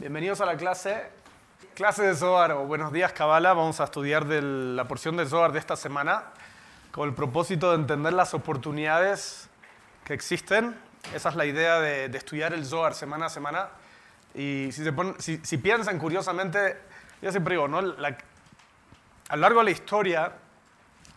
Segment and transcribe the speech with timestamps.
[0.00, 1.10] Bienvenidos a la clase,
[1.74, 3.52] clase de Zohar o Buenos días Kabbalah.
[3.52, 6.22] Vamos a estudiar la porción de Zohar de esta semana
[6.92, 9.48] con el propósito de entender las oportunidades
[10.04, 10.76] que existen.
[11.12, 13.70] Esa es la idea de, estudiar el Zohar semana a semana.
[14.36, 14.84] Y si,
[15.42, 16.76] se piensan curiosamente,
[17.20, 17.78] yo siempre digo, ¿no?
[17.78, 20.32] a lo largo de la historia,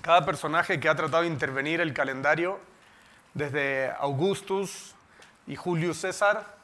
[0.01, 2.59] cada personaje que ha tratado de intervenir el calendario,
[3.35, 4.95] desde Augustus
[5.45, 6.60] y Julius César,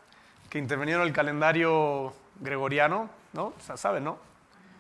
[0.50, 3.48] que intervinieron el calendario gregoriano, ¿no?
[3.48, 4.18] O sea, ¿saben, no?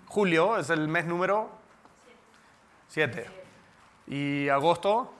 [0.08, 1.50] Julio es el mes número
[2.90, 3.26] 7.
[4.08, 5.14] ¿Y agosto?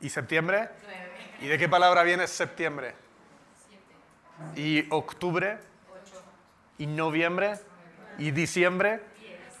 [0.00, 0.68] ¿Y septiembre?
[1.40, 2.94] ¿Y de qué palabra viene septiembre?
[4.56, 5.58] ¿Y octubre?
[6.78, 7.58] ¿Y noviembre?
[8.18, 9.00] ¿Y diciembre?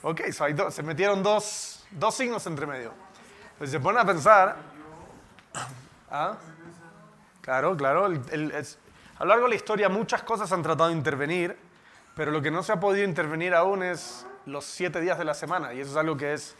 [0.02, 2.92] Ok, se metieron dos, dos signos entre medio.
[3.58, 4.56] Pues se ponen a pensar.
[6.10, 6.36] ¿Ah?
[7.40, 8.06] Claro, claro.
[8.06, 8.66] El,
[9.18, 11.56] a lo largo de la historia muchas cosas han tratado de intervenir,
[12.14, 15.34] pero lo que no se ha podido intervenir aún es los siete días de la
[15.34, 16.54] semana, y eso es algo que es,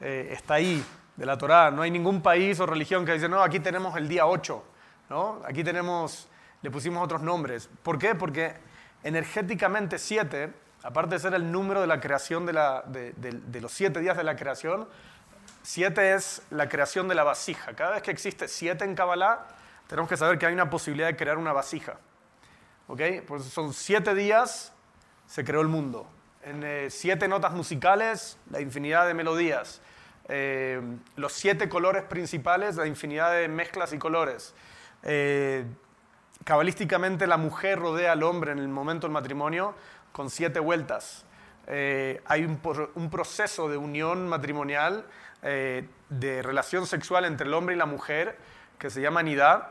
[0.00, 0.84] eh, está ahí,
[1.16, 1.70] de la Torá.
[1.70, 4.64] No hay ningún país o religión que dice, no, aquí tenemos el día 8,
[5.10, 5.40] ¿no?
[5.46, 6.28] aquí tenemos,
[6.62, 7.68] le pusimos otros nombres.
[7.82, 8.14] ¿Por qué?
[8.14, 8.54] Porque
[9.02, 14.16] energéticamente siete, aparte de ser el número de la creación de, de los siete días
[14.16, 14.88] de la creación,
[15.62, 17.74] siete es la creación de la vasija.
[17.74, 19.46] Cada vez que existe siete en Kabbalah,
[19.86, 21.98] tenemos que saber que hay una posibilidad de crear una vasija.
[22.86, 23.00] ¿Ok?
[23.26, 24.72] Pues son siete días,
[25.26, 26.06] se creó el mundo.
[26.42, 29.80] En eh, siete notas musicales, la infinidad de melodías.
[30.28, 30.80] Eh,
[31.16, 34.54] los siete colores principales, la infinidad de mezclas y colores.
[35.02, 35.64] Eh,
[36.44, 39.74] cabalísticamente, la mujer rodea al hombre en el momento del matrimonio
[40.12, 41.24] con siete vueltas.
[41.66, 42.60] hay un,
[42.94, 45.06] un, proceso de unión matrimonial,
[45.42, 48.38] de relación sexual entre el hombre y la mujer,
[48.78, 49.70] que se llama nidad,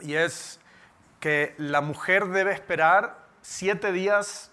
[0.00, 0.60] y es
[1.20, 4.50] que la mujer debe esperar siete días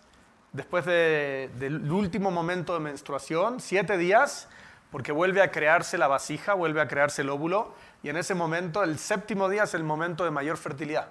[0.52, 4.48] después del último momento de menstruación, siete días,
[4.92, 8.83] porque vuelve a crearse la vasija, vuelve a crearse el óvulo, y en ese momento,
[8.83, 11.10] el séptimo día es el momento de mayor fertilidad.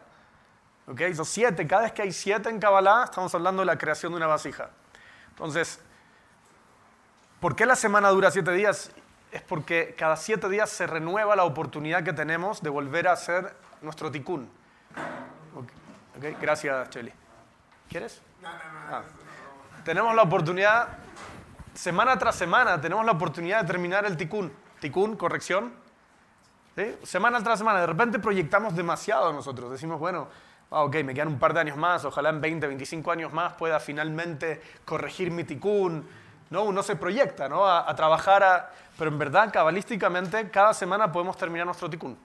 [0.86, 1.02] ¿Ok?
[1.14, 4.16] Son siete, cada vez que hay siete en Kabbalah, estamos hablando de la creación de
[4.16, 4.70] una vasija.
[5.30, 5.80] Entonces,
[7.40, 8.90] ¿por qué la semana dura siete días?
[9.30, 13.54] Es porque cada siete días se renueva la oportunidad que tenemos de volver a hacer
[13.82, 14.48] nuestro ticún.
[16.40, 17.12] Gracias, Cheli.
[17.88, 18.20] ¿Quieres?
[18.90, 19.02] Ah.
[19.84, 20.88] Tenemos la oportunidad,
[21.74, 24.52] semana tras semana, tenemos la oportunidad de terminar el ticún.
[24.80, 25.72] Ticún, corrección.
[27.02, 29.70] Semana tras semana, de repente proyectamos demasiado nosotros.
[29.70, 30.28] Decimos, bueno,
[30.70, 33.54] ah, ok, me quedan un par de años más, ojalá en 20, 25 años más
[33.54, 36.06] pueda finalmente corregir mi ticún.
[36.50, 36.64] ¿No?
[36.64, 37.66] Uno se proyecta ¿no?
[37.66, 42.18] a, trabajar, pero en verdad, cabalísticamente, cada semana podemos terminar nuestro ticún.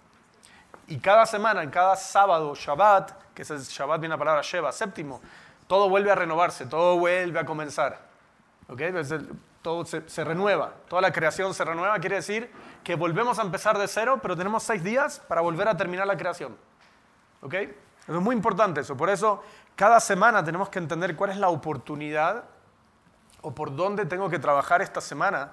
[0.88, 4.72] Y cada semana, en cada sábado, Shabbat, que es el Shabbat viene la palabra Sheva,
[4.72, 5.22] séptimo,
[5.67, 8.00] todo vuelve a renovarse, todo vuelve a comenzar.
[8.67, 8.94] ¿Okay?
[9.62, 12.51] todo se, renueva, toda la creación se renueva, quiere decir
[12.83, 16.17] que volvemos a empezar de cero, pero tenemos seis días para volver a terminar la
[16.17, 16.57] creación.
[17.41, 17.53] ¿Ok?
[17.53, 18.97] Eso es muy importante eso.
[18.97, 19.41] Por eso,
[19.75, 22.44] cada semana tenemos que entender cuál es la oportunidad
[23.44, 25.52] o por dónde tengo que trabajar esta semana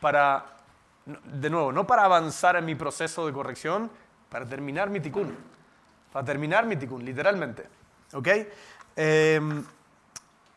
[0.00, 0.44] para,
[1.06, 3.90] de nuevo, no para avanzar en mi proceso de corrección,
[4.28, 5.36] para terminar mi tikkun.
[6.12, 7.68] Para terminar mi tikkun, literalmente.
[8.14, 8.28] ¿Ok?
[8.96, 9.64] Em,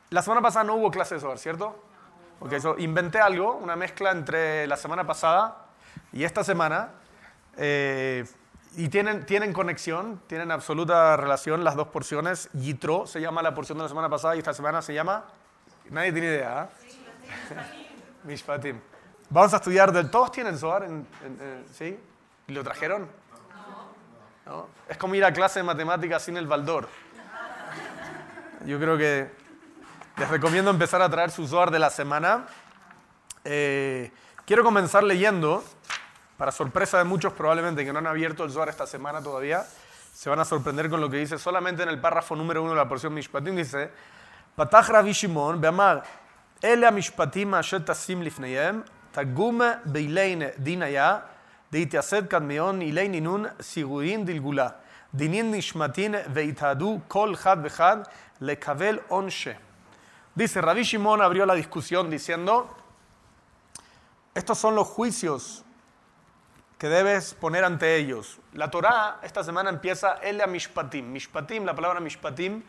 [0.10, 1.84] la semana pasada no hubo clase de Zohar, ¿cierto?
[2.40, 5.66] Ok, so inventé algo, una mezcla entre la semana pasada
[6.12, 6.92] y esta semana.
[7.58, 8.26] Eh,
[8.76, 12.50] y tienen, tienen conexión, tienen absoluta relación las dos porciones.
[12.54, 15.26] Yitro se llama la porción de la semana pasada y esta semana se llama...
[15.90, 16.70] Nadie tiene idea.
[17.52, 17.90] ¿eh?
[18.24, 18.80] Mishpatim.
[19.30, 20.10] Vamos a estudiar del...
[20.10, 20.88] ¿Todos tienen Zohar?
[21.74, 22.00] ¿Sí?
[22.48, 23.08] ¿Y lo trajeron?
[24.90, 26.88] Es como ir a clase de matemáticas sin el baldor.
[28.66, 29.32] Yo creo que
[30.18, 32.46] les recomiendo empezar a traer su Zohar de la semana.
[33.46, 34.12] Eh,
[34.46, 35.64] quiero comenzar leyendo,
[36.38, 39.66] para sorpresa de muchos probablemente que no han abierto el Zohar esta semana todavía,
[40.14, 42.78] se van a sorprender con lo que dice solamente en el párrafo número uno de
[42.78, 43.92] la porción Mishpatim, dice,
[44.57, 46.03] Patach Ravi Shimon, be'amar,
[46.63, 51.23] ele mishpatim asher tasim lifneyem, tagume beilein dinaya,
[51.73, 54.69] להתייסד כדמיון אילי נינון סירורין דלגולה,
[55.15, 57.97] דינין נשמתין והתהדו כל אחד ואחד
[58.41, 59.53] לקבל עונשה.
[60.39, 62.69] Dice, Rabbi Shimon abrió la discusión diciendo,
[64.35, 65.65] estos son los juicios
[66.79, 68.39] que debes poner ante ellos.
[68.55, 71.11] La Torá esta semana empieza Elia Mishpatim.
[71.13, 72.63] Mishpatim, la palabra Mishpatim,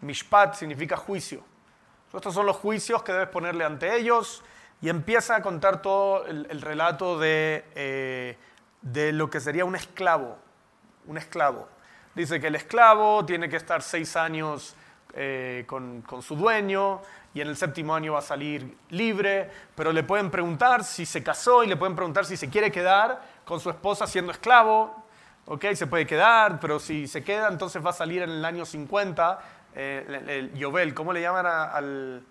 [0.00, 1.42] Mishpat significa juicio.
[2.12, 4.42] Estos son los juicios que debes ponerle ante ellos
[4.80, 8.36] y empieza a contar todo el, relato de, eh,
[8.82, 10.38] de lo que sería un esclavo.
[11.06, 11.68] Un esclavo.
[12.14, 14.74] Dice que el esclavo tiene que estar seis años
[15.14, 17.00] eh, con, con, su dueño
[17.32, 21.22] y en el séptimo año va a salir libre, pero le pueden preguntar si se
[21.22, 25.05] casó y le pueden preguntar si se quiere quedar con su esposa siendo esclavo.
[25.46, 28.66] Ok, se puede quedar, pero si se queda, entonces va a salir en el año
[28.66, 29.38] 50,
[29.74, 32.24] eh, el, el, Yobel, ¿cómo le llaman al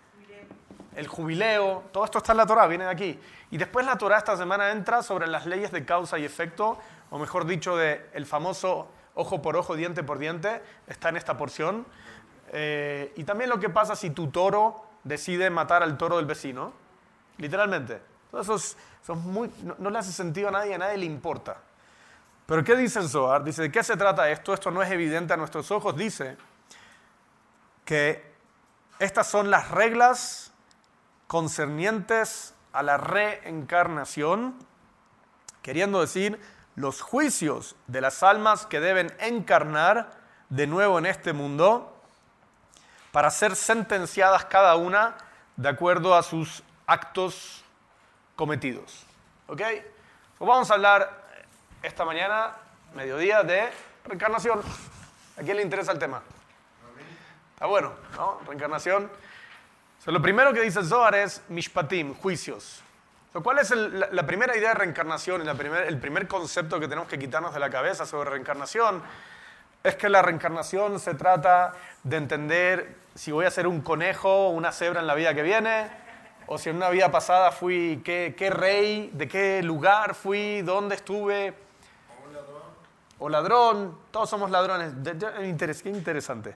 [0.96, 1.84] el jubileo?
[1.92, 3.20] Todo esto está en la Torah, viene de aquí.
[3.52, 6.78] Y después la Torah esta semana entra sobre las leyes de causa y efecto,
[7.10, 11.38] o mejor dicho, de el famoso ojo por ojo, diente por diente, está en esta
[11.38, 11.86] porción.
[12.52, 16.74] Eh, y también lo que pasa si tu toro decide matar al toro del vecino,
[17.38, 18.02] literalmente.
[18.38, 18.76] Eso, es,
[19.08, 21.58] muy, no, le hace sentido a nadie, a nadie le importa.
[22.46, 23.44] Pero ¿qué dice el Zohar?
[23.44, 24.54] Dice, ¿de qué se trata esto?
[24.54, 25.96] Esto no es evidente a nuestros ojos.
[25.96, 26.38] Dice
[27.84, 28.34] que
[29.00, 30.52] estas son las reglas
[31.28, 34.56] concernientes a la reencarnación,
[35.62, 36.40] queriendo decir
[36.76, 40.12] los juicios de las almas que deben encarnar
[40.50, 41.92] de nuevo en este mundo
[43.12, 45.16] para ser sentenciadas cada una
[45.56, 47.64] de acuerdo a sus actos
[48.36, 49.06] cometidos.
[49.48, 49.62] ¿Ok?
[50.38, 51.25] Pues vamos a hablar
[51.86, 52.52] esta mañana,
[52.96, 53.70] mediodía, de
[54.06, 54.60] reencarnación.
[55.38, 56.24] ¿A quién le interesa el tema?
[57.54, 58.40] Está bueno, ¿no?
[58.48, 59.10] Reencarnación.
[60.08, 62.82] lo primero que dice el Zohar es mishpatim, juicios.
[63.44, 67.54] ¿Cuál es la, primera idea de reencarnación y el primer concepto que tenemos que quitarnos
[67.54, 69.04] de la cabeza sobre reencarnación?
[69.84, 71.74] Es que la reencarnación se trata
[72.04, 75.44] de entender si voy a ser un conejo o una cebra en la vida que
[75.44, 75.90] viene,
[76.48, 80.96] o si en una vida pasada fui qué, qué rey, de qué lugar fui, dónde
[80.96, 81.65] estuve.
[83.20, 83.98] O ladrón.
[84.12, 84.94] Todos somos ladrones.
[85.82, 86.56] Qué interesante.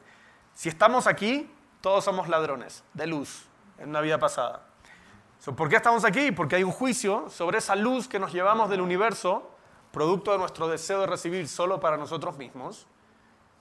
[0.53, 1.49] Si estamos aquí,
[1.81, 3.45] todos somos ladrones de luz
[3.77, 4.65] en una vida pasada.
[5.55, 6.31] ¿Por qué estamos aquí?
[6.31, 9.49] Porque hay un juicio sobre esa luz que nos llevamos del universo,
[9.91, 12.87] producto de nuestro deseo de recibir solo para nosotros mismos.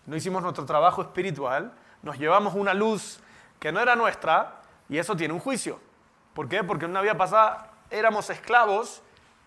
[0.05, 1.73] No hicimos nuestro trabajo espiritual,
[2.03, 3.21] nos llevamos una luz
[3.61, 5.79] que no era nuestra y eso tiene un juicio.
[6.35, 6.65] ¿Por qué?
[6.65, 9.03] Porque en una vida pasada éramos esclavos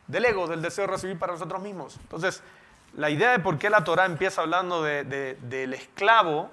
[0.07, 1.97] del ego, del deseo de recibir para nosotros mismos.
[2.01, 2.41] Entonces,
[2.95, 6.49] la idea de por qué la Torah empieza hablando del esclavo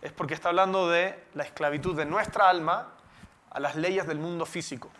[0.00, 2.88] es porque está hablando de la esclavitud de nuestra alma
[3.50, 4.90] a las leyes del mundo físico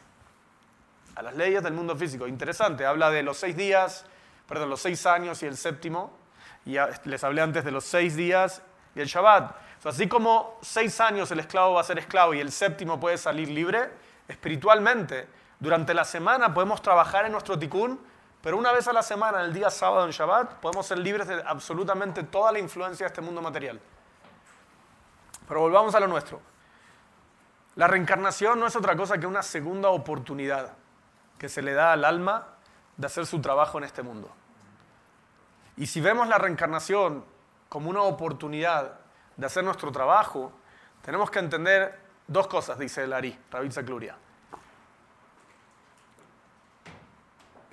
[1.14, 2.26] a las leyes del mundo físico.
[2.26, 4.04] Interesante, habla de los seis días,
[4.48, 6.16] perdón, los seis años y el séptimo.
[6.64, 8.62] Y les hablé antes de los seis días
[8.94, 9.56] y el Shabbat.
[9.84, 13.48] así como seis años el esclavo va a ser esclavo y el séptimo puede salir
[13.48, 13.90] libre,
[14.28, 15.26] espiritualmente,
[15.58, 17.98] durante la semana podemos trabajar en nuestro tikkun,
[18.42, 21.42] pero una vez a la semana, el día sábado en Shabbat, podemos ser libres de
[21.46, 23.80] absolutamente toda la influencia de este mundo material.
[25.46, 26.40] Pero volvamos a lo nuestro.
[27.76, 30.72] La reencarnación no es otra cosa que una segunda oportunidad
[31.38, 32.48] que se le da al alma
[32.96, 34.30] de hacer su trabajo en este mundo.
[35.76, 37.24] Y si vemos la reencarnación
[37.68, 38.98] como una oportunidad
[39.36, 40.52] de hacer nuestro trabajo,
[41.02, 44.16] tenemos que entender dos cosas, dice el Ari, Rabbi Zakluria.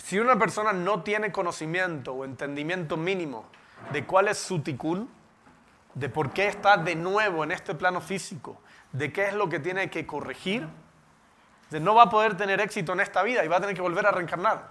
[0.10, 3.46] Si una persona no tiene conocimiento o entendimiento mínimo
[3.94, 5.08] de cuál es su tikkun,
[5.94, 8.60] de por qué está de nuevo en este plano físico,
[8.92, 10.68] de qué es lo que tiene que corregir,
[11.70, 14.08] no va a poder tener éxito en esta vida y va a tener que volver
[14.08, 14.70] a reencarnar.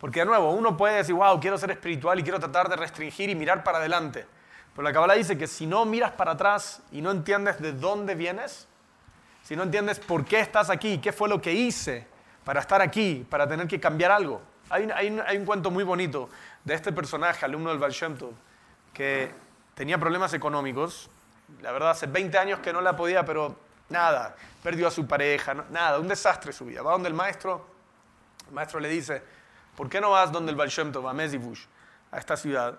[0.00, 3.28] Porque de nuevo, uno puede decir, wow, quiero ser espiritual y quiero tratar de restringir
[3.28, 4.26] y mirar para adelante.
[4.72, 8.14] Pero la Kabbalah dice que si no miras para atrás y no entiendes de dónde
[8.14, 8.66] vienes,
[9.42, 12.06] si no entiendes por qué estás aquí, qué fue lo que hice
[12.48, 14.40] para estar aquí, para tener que cambiar algo.
[14.70, 16.30] Hay, un cuento muy bonito
[16.64, 17.92] de este personaje, alumno del Baal
[18.94, 19.30] que
[19.74, 21.10] tenía problemas económicos.
[21.60, 23.54] La verdad, hace 20 años que no la podía, pero
[23.90, 26.80] Nada, perdió a su pareja, nada, un desastre su vida.
[26.80, 27.66] Va donde el maestro,
[28.46, 29.22] el maestro le dice,
[29.76, 31.66] ¿por qué no vas donde el Baal Shem a Mezibush,
[32.12, 32.78] a esta ciudad?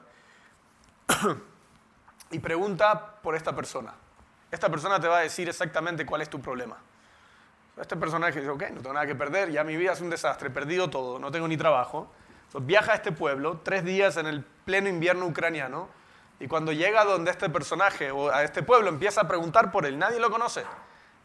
[2.32, 3.94] y pregunta por esta persona.
[4.50, 6.76] Esta persona te va a decir exactamente cuál es tu problema.
[7.80, 10.50] Este personaje dice, ok, no tengo nada que perder, ya mi vida es un desastre,
[10.50, 12.12] perdido todo, no tengo ni trabajo.
[12.48, 15.88] Entonces viaja a este pueblo, tres días en el pleno invierno ucraniano,
[16.40, 20.00] y cuando llega donde este personaje o a este pueblo empieza a preguntar por él,
[20.00, 20.64] nadie lo conoce.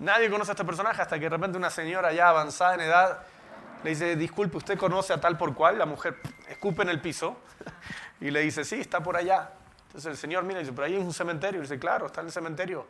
[0.01, 3.21] Nadie conoce a este personaje hasta que de repente una señora ya avanzada en edad
[3.85, 5.79] le dice, disculpe, ¿usted conoce a tal por cual?
[5.79, 6.17] La mujer
[6.49, 7.37] escupe en el piso
[8.21, 9.51] y le dice, sí, está por allá.
[9.87, 11.61] Entonces el señor mira y dice, pero ahí es un cementerio.
[11.61, 12.87] Y dice, claro, está en el cementerio.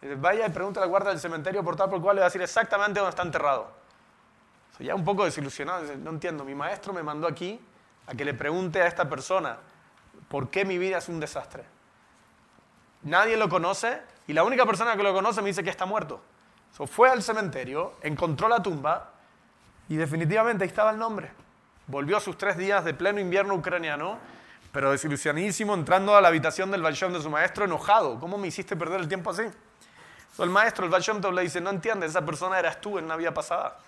[0.00, 2.28] Vaya y pregunta a la guardia del cementerio por tal por cual, le va a
[2.28, 3.72] decir exactamente dónde está enterrado.
[4.78, 7.60] ya un poco desilusionado, no entiendo, mi maestro me mandó aquí
[8.06, 9.58] a que le pregunte a esta persona
[10.28, 11.64] por qué mi vida es un desastre.
[13.02, 16.20] Nadie lo conoce y la única persona que lo conoce me dice que está muerto
[16.86, 19.10] fue al cementerio, encontró la tumba
[19.88, 21.30] y definitivamente ahí estaba el nombre.
[21.86, 24.18] Volvió a sus tres días de pleno invierno ucraniano,
[24.72, 28.20] pero desilusionadísimo, entrando a la habitación del balcón de su maestro enojado.
[28.20, 29.44] ¿Cómo me hiciste perder el tiempo así?
[30.38, 31.02] El maestro, el Baal
[31.34, 33.78] le dice, no entiendes, esa persona eras tú en una vida pasada.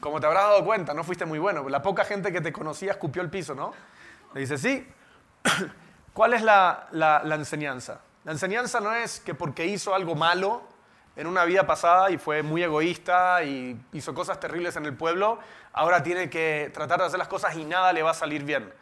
[0.00, 1.68] Como te habrás dado cuenta, no fuiste muy bueno.
[1.68, 3.72] La poca gente que te conocía escupió el piso, ¿no?
[4.34, 4.86] Le dice, sí.
[6.12, 8.00] ¿Cuál es la, la, la enseñanza?
[8.24, 10.62] La enseñanza no es que porque hizo algo malo
[11.16, 15.38] en una vida pasada y fue muy egoísta y hizo cosas terribles en el pueblo,
[15.72, 18.72] ahora tiene que tratar de hacer las cosas y nada le va a salir bien.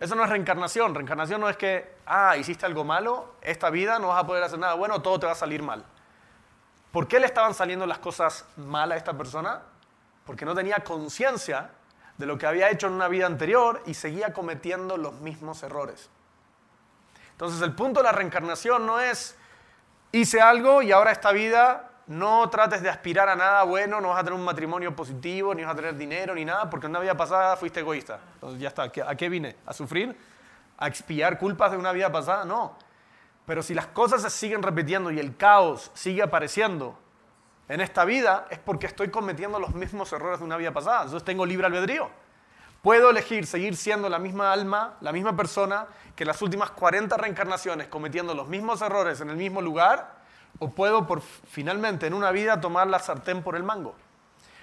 [0.00, 0.94] Eso no es reencarnación.
[0.94, 4.58] Reencarnación no es que, ah, hiciste algo malo, esta vida no vas a poder hacer
[4.58, 5.84] nada bueno, todo te va a salir mal.
[6.90, 9.60] ¿Por qué le estaban saliendo las cosas mal a esta persona?
[10.24, 11.70] Porque no tenía conciencia
[12.16, 16.10] de lo que había hecho en una vida anterior y seguía cometiendo los mismos errores.
[17.32, 19.36] Entonces el punto de la reencarnación no es
[20.12, 24.18] hice algo y ahora esta vida no trates de aspirar a nada bueno, no vas
[24.18, 26.98] a tener un matrimonio positivo, ni vas a tener dinero, ni nada, porque en una
[26.98, 28.18] vida pasada fuiste egoísta.
[28.34, 29.54] Entonces ya está, ¿a qué vine?
[29.64, 30.18] ¿A sufrir?
[30.76, 32.44] ¿A expiar culpas de una vida pasada?
[32.44, 32.76] No.
[33.46, 36.98] Pero si las cosas se siguen repitiendo y el caos sigue apareciendo
[37.68, 41.02] en esta vida, es porque estoy cometiendo los mismos errores de una vida pasada.
[41.02, 42.10] Entonces tengo libre albedrío.
[42.82, 45.86] Puedo elegir seguir siendo la misma alma, la misma persona,
[46.16, 50.19] que las últimas 40 reencarnaciones cometiendo los mismos errores en el mismo lugar,
[50.60, 53.96] o puedo por, finalmente en una vida tomar la sartén por el mango.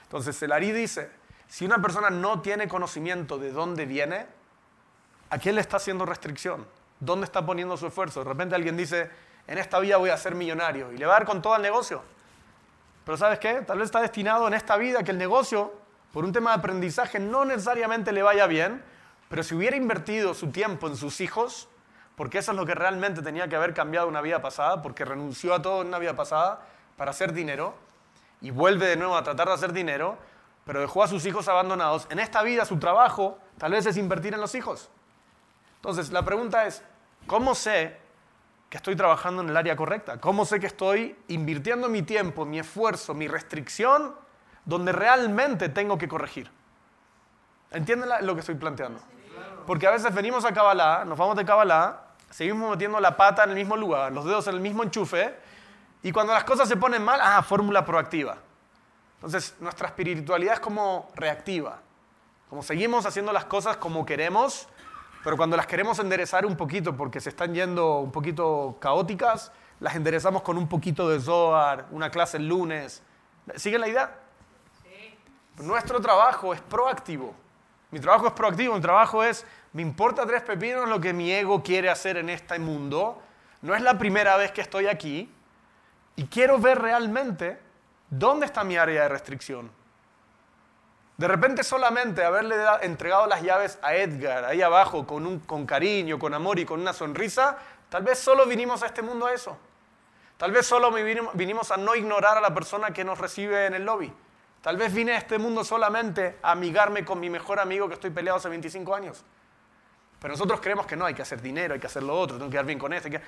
[0.03, 1.11] Entonces el Ari dice,
[1.47, 4.27] si una persona no tiene conocimiento de dónde viene,
[5.29, 6.65] ¿a quién le está haciendo restricción?
[6.99, 8.23] ¿Dónde está poniendo su esfuerzo?
[8.23, 9.09] De repente alguien dice,
[9.47, 11.61] en esta vida voy a ser millonario y le va a dar con todo el
[11.61, 12.01] negocio.
[13.03, 13.61] Pero ¿sabes qué?
[13.61, 15.73] Tal vez está destinado en esta vida que el negocio,
[16.13, 18.83] por un tema de aprendizaje, no necesariamente le vaya bien,
[19.29, 21.69] pero si hubiera invertido su tiempo en sus hijos,
[22.17, 25.53] porque eso es lo que realmente tenía que haber cambiado una vida pasada, porque renunció
[25.53, 26.61] a todo en una vida pasada
[26.97, 27.75] para hacer dinero
[28.41, 30.17] y vuelve de nuevo a tratar de hacer dinero,
[30.65, 32.07] pero dejó a sus hijos abandonados.
[32.09, 34.89] En esta vida su trabajo tal vez es invertir en los hijos.
[35.75, 36.83] Entonces, la pregunta es,
[37.27, 37.99] ¿cómo sé
[38.71, 40.19] que estoy trabajando en el área correcta?
[40.19, 44.15] ¿Cómo sé que estoy invirtiendo mi tiempo, mi esfuerzo, mi restricción
[44.65, 46.49] donde realmente tengo que corregir?
[47.69, 49.01] ¿Entienden lo que estoy planteando?
[49.67, 53.51] Porque a veces venimos a Kabbalah, nos vamos de Kabbalah, seguimos metiendo la pata en
[53.51, 55.35] el mismo lugar, los dedos en el mismo enchufe,
[56.03, 58.37] y cuando las cosas se ponen mal, ah, fórmula proactiva.
[59.15, 61.79] Entonces, nuestra espiritualidad es como reactiva.
[62.49, 64.67] Como seguimos haciendo las cosas como queremos,
[65.23, 69.95] pero cuando las queremos enderezar un poquito porque se están yendo un poquito caóticas, las
[69.95, 73.03] enderezamos con un poquito de Zohar, una clase el lunes.
[73.55, 74.19] ¿Siguen la idea?
[74.83, 75.17] Sí.
[75.63, 77.35] Nuestro trabajo es proactivo.
[77.91, 79.45] Mi trabajo es proactivo, mi trabajo es,
[79.77, 83.21] me importa tres pepinos lo que mi ego quiere hacer en este mundo.
[83.61, 85.31] No es la primera vez que estoy aquí
[86.15, 87.59] y quiero ver realmente
[88.09, 89.69] dónde está mi área de restricción.
[91.15, 96.17] De repente solamente haberle entregado las llaves a Edgar ahí abajo con, un, con cariño,
[96.17, 99.59] con amor y con una sonrisa, tal vez solo vinimos a este mundo a eso.
[100.37, 103.85] Tal vez solo vinimos a no ignorar a la persona que nos recibe en el
[103.85, 104.11] lobby.
[104.59, 108.09] Tal vez vine a este mundo solamente a amigarme con mi mejor amigo que estoy
[108.09, 109.23] peleado hace 25 años.
[110.19, 112.49] Pero nosotros creemos que no, hay que hacer dinero, hay que hacer lo otro, tengo
[112.49, 113.21] que quedar bien con este.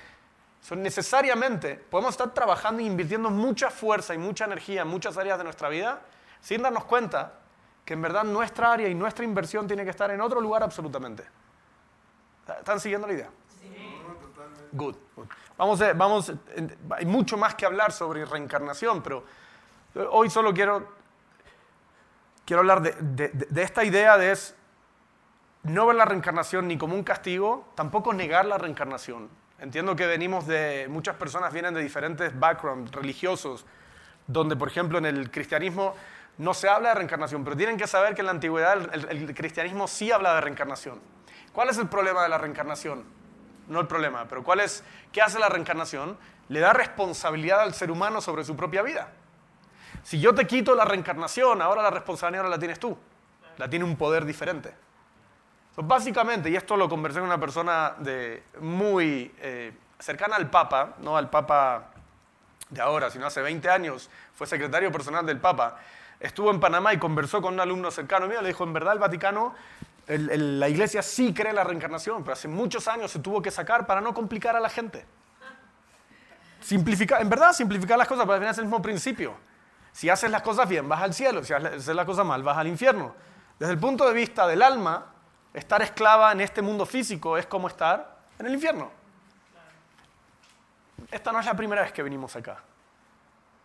[0.62, 5.38] Son necesariamente podemos estar trabajando e invirtiendo mucha fuerza y mucha energía en muchas áreas
[5.38, 6.02] de nuestra vida
[6.42, 7.34] sin darnos cuenta
[7.86, 11.24] que en verdad nuestra área y nuestra inversión tiene que estar en otro lugar absolutamente.
[12.58, 13.30] ¿Están siguiendo la idea?
[13.62, 14.02] Sí.
[14.72, 14.96] Good.
[15.58, 16.34] Vamos, a, vamos,
[16.92, 19.26] hay mucho más que hablar sobre reencarnación, pero
[20.12, 20.88] hoy solo quiero,
[22.46, 24.56] quiero hablar de, de esta idea de es
[25.64, 29.30] no ver la reencarnación ni como un castigo, tampoco negar la reencarnación.
[29.60, 33.66] Entiendo que venimos de, muchas personas vienen de diferentes backgrounds religiosos,
[34.26, 35.96] donde por ejemplo en el cristianismo
[36.38, 39.88] no se habla de reencarnación, pero tienen que saber que en la antigüedad el, cristianismo
[39.88, 41.02] sí habla de reencarnación.
[41.52, 43.04] ¿Cuál es el problema de la reencarnación?
[43.68, 46.18] No el problema, pero ¿cuál es, ¿qué hace la reencarnación?
[46.48, 49.12] Le da responsabilidad al ser humano sobre su propia vida.
[50.04, 52.98] Si yo te quito la reencarnación, ahora la responsabilidad la tienes tú.
[53.58, 54.74] La tiene un poder diferente.
[55.84, 61.18] Básicamente, y esto lo conversé con una persona de muy eh, cercana al Papa, no
[61.18, 61.92] al Papa
[62.70, 65.80] de ahora, sino hace 20 años, fue secretario personal del Papa
[66.20, 69.00] estuvo en Panamá y conversó con un alumno cercano mío, le dijo, en verdad el
[69.00, 69.56] Vaticano,
[70.08, 74.02] la iglesia sí cree la reencarnación, pero hace muchos años se tuvo que sacar para
[74.02, 75.06] no complicar a la gente.
[76.62, 79.36] Simplificar, en verdad, simplificar las cosas, pero al final es el mismo principio.
[79.92, 82.68] Si haces las cosas bien, vas al cielo, si haces las cosas mal, vas al
[82.68, 83.16] infierno.
[83.58, 85.06] Desde el punto de vista del alma,
[85.54, 88.92] estar esclava en este mundo físico es como estar en el infierno.
[91.12, 92.60] Esta no es la primera vez que venimos acá.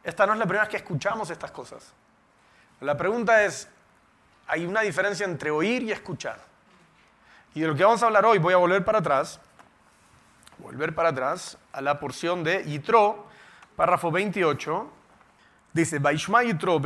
[0.02, 1.92] Esta no es la primera vez que escuchamos estas cosas.
[2.80, 3.68] La pregunta es,
[4.46, 6.38] hay una diferencia entre oír y escuchar.
[7.54, 9.40] Y de lo que vamos a hablar hoy, voy a volver para atrás,
[10.58, 13.26] volver para atrás a la porción de Yitro,
[13.76, 14.90] párrafo 28,
[15.72, 16.80] dice, Vaishma Yitro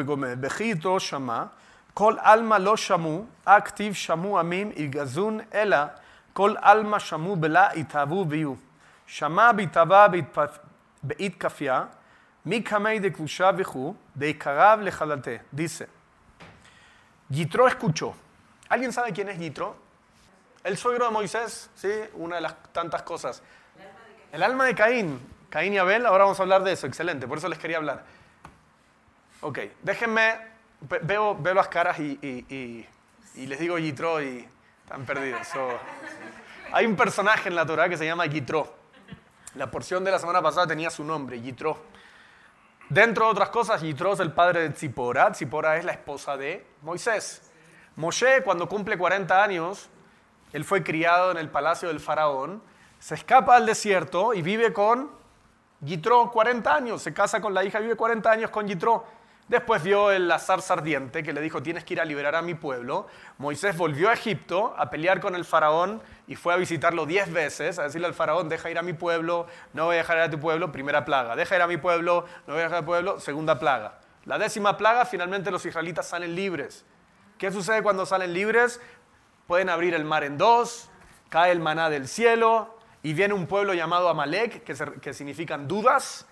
[0.98, 1.52] Shama,
[1.98, 5.96] Kol alma lo shamu, activ shamu amim y gazun ela,
[6.32, 8.56] Kol alma shamu bela itavu viu.
[9.04, 11.88] Shama bitava beit kafia,
[12.44, 15.40] mi kamei de kusha vihu, de ikarav lechalate.
[15.50, 15.88] Dice,
[17.30, 18.14] Yitro escuchó.
[18.68, 19.74] ¿Alguien sabe quién es Yitro?
[20.62, 21.90] El suegro de Moisés, ¿sí?
[22.14, 23.42] Una de las tantas cosas.
[24.30, 25.20] El alma de Caín.
[25.50, 28.04] Caín y Abel, ahora vamos a hablar de eso, excelente, por eso les quería hablar.
[29.40, 30.36] Ok, déjenme,
[30.80, 32.86] veo, veo las caras y,
[33.34, 34.48] les digo Yitro y
[34.84, 35.48] están perdidos.
[36.72, 38.74] hay un personaje en la Torah que se llama Yitro.
[39.54, 41.78] La porción de la semana pasada tenía su nombre, Yitro.
[42.88, 45.32] Dentro de otras cosas, Yitro es el padre de Tzipora.
[45.32, 47.42] Tzipora es la esposa de Moisés.
[47.96, 49.90] Moshe, cuando cumple 40 años,
[50.52, 52.62] él fue criado en el palacio del faraón,
[52.98, 55.10] se escapa al desierto y vive con
[55.80, 59.04] Yitro 40 años, se casa con la hija, vive 40 años con Yitro.
[59.48, 62.54] Después vio el azar ardiente que le dijo, tienes que ir a liberar a mi
[62.54, 63.06] pueblo.
[63.38, 67.78] Moisés volvió a Egipto a pelear con el faraón y fue a visitarlo 10 veces,
[67.78, 70.30] a decirle al faraón, deja ir a mi pueblo, no voy a dejar ir a
[70.30, 71.34] tu pueblo, primera plaga.
[71.34, 74.00] Deja ir a mi pueblo, no voy a dejar a tu pueblo, segunda plaga.
[74.26, 76.84] La décima plaga, finalmente los israelitas salen libres.
[77.38, 78.82] ¿Qué sucede cuando salen libres?
[79.46, 80.90] Pueden abrir el mar en dos,
[81.30, 86.26] cae el maná del cielo, y viene un pueblo llamado Amalek, que, que significan dudas,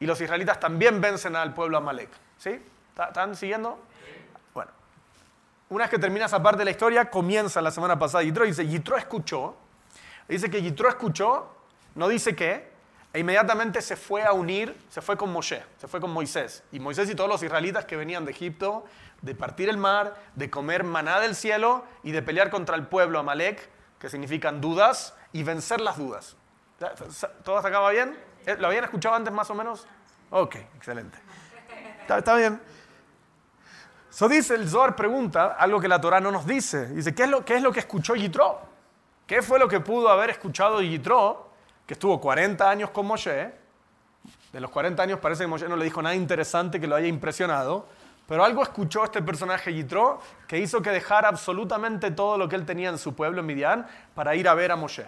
[0.00, 2.10] y los israelitas también vencen al pueblo Amalek.
[2.42, 2.60] ¿Sí?
[2.98, 3.78] ¿Están siguiendo?
[4.52, 4.72] Bueno,
[5.68, 8.66] una vez que termina esa parte de la historia, comienza la semana pasada Yitro, dice,
[8.66, 9.54] Yitro escuchó,
[10.26, 11.54] dice que Yitro escuchó,
[11.94, 12.68] no dice qué,
[13.12, 16.64] e inmediatamente se fue a unir, se fue con Moshe, se fue con Moisés.
[16.72, 18.86] Y Moisés y todos los israelitas que venían de Egipto,
[19.20, 23.20] de partir el mar, de comer maná del cielo y de pelear contra el pueblo
[23.20, 23.68] Amalek,
[24.00, 26.34] que significan dudas, y vencer las dudas.
[27.44, 28.18] ¿Todo hasta acá bien?
[28.46, 28.56] ¿Eh?
[28.58, 29.86] ¿Lo habían escuchado antes más o menos?
[30.30, 31.18] Ok, excelente.
[32.08, 32.60] Está, bien.
[34.10, 36.88] Eso dice, el Zohar pregunta algo que la Torah no nos dice.
[36.88, 38.60] Dice, ¿qué es lo, qué es lo que escuchó Yitro?
[39.26, 41.48] ¿Qué fue lo que pudo haber escuchado Yitro,
[41.86, 43.52] que estuvo 40 años con Moshe?
[44.52, 47.06] De los 40 años parece que Moshe no le dijo nada interesante que lo haya
[47.06, 47.86] impresionado.
[48.28, 52.64] Pero algo escuchó este personaje Yitro que hizo que dejara absolutamente todo lo que él
[52.64, 55.06] tenía en su pueblo, en Midian, para ir a ver a Moshe.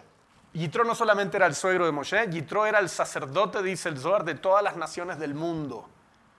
[0.53, 4.25] Yitro no solamente era el suegro de Moshe, Yitro era el sacerdote, dice el Zohar,
[4.25, 5.89] de todas las naciones del mundo.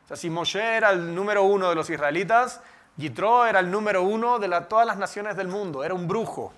[0.05, 2.61] O sea, si Moshe era el número uno de los israelitas,
[2.95, 6.53] Yitro era el número uno de todas las naciones del mundo, era un brujo.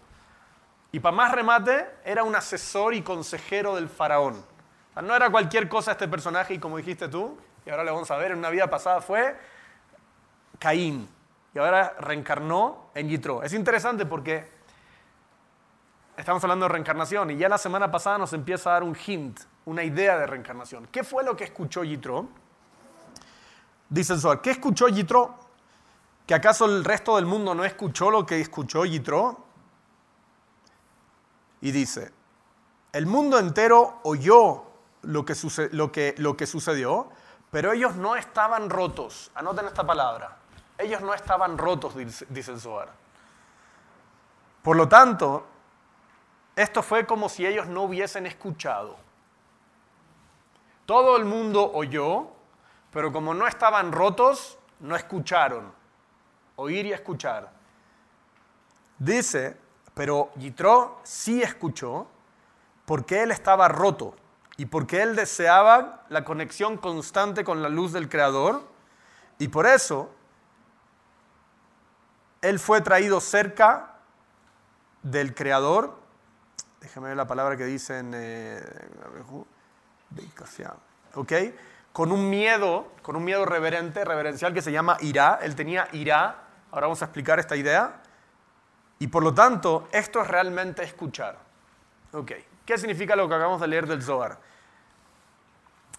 [0.92, 4.44] Y para más remate, era un asesor y consejero del faraón.
[5.02, 8.18] No era cualquier cosa este personaje, y como dijiste tú, y ahora le vamos a
[8.18, 9.36] ver, en una vida pasada fue
[10.60, 11.08] Caín,
[11.54, 13.44] y ahora reencarnó en Yitro.
[13.44, 14.50] Es interesante porque
[16.18, 19.40] estamos hablando de reencarnación y ya la semana pasada nos empieza a dar un hint,
[19.66, 20.88] una idea de reencarnación.
[20.88, 22.28] ¿Qué fue lo que escuchó Yitro?
[23.90, 25.36] Dice el Zohar, ¿qué escuchó Yitro?
[26.26, 29.46] ¿Que acaso el resto del mundo no escuchó lo que escuchó Yitro?
[31.62, 32.12] Y dice,
[32.92, 34.64] el mundo entero oyó
[35.04, 37.10] lo que sucedió,
[37.50, 39.32] pero ellos no estaban rotos.
[39.36, 40.38] Anoten esta palabra.
[40.78, 42.90] Ellos no estaban rotos, dice el Zohar.
[44.62, 45.46] Por lo tanto,
[46.56, 48.98] esto fue como si ellos no hubiesen escuchado.
[50.86, 52.28] Todo el mundo oyó,
[52.98, 55.72] pero como no estaban rotos, no escucharon.
[56.56, 57.52] Oír y escuchar.
[58.98, 59.56] Dice,
[59.94, 62.08] pero Yitro sí escuchó
[62.88, 64.16] porque él estaba roto
[64.58, 68.64] y porque él deseaba la conexión constante con la luz del Creador
[69.38, 70.10] y por eso
[72.42, 74.00] él fue traído cerca
[75.04, 76.00] del Creador
[76.82, 78.14] déjame ver la palabra que dice en...
[78.16, 78.60] Eh,
[81.14, 81.34] ¿Ok?
[81.98, 85.40] Con un miedo, con un miedo reverente, reverencial que se llama ira.
[85.42, 86.44] Él tenía ira.
[86.70, 88.04] Ahora vamos a explicar esta idea.
[89.00, 91.40] Y por lo tanto, esto es realmente escuchar.
[92.14, 92.34] ¿Ok?
[92.64, 94.38] ¿Qué significa lo que acabamos de leer del Zohar?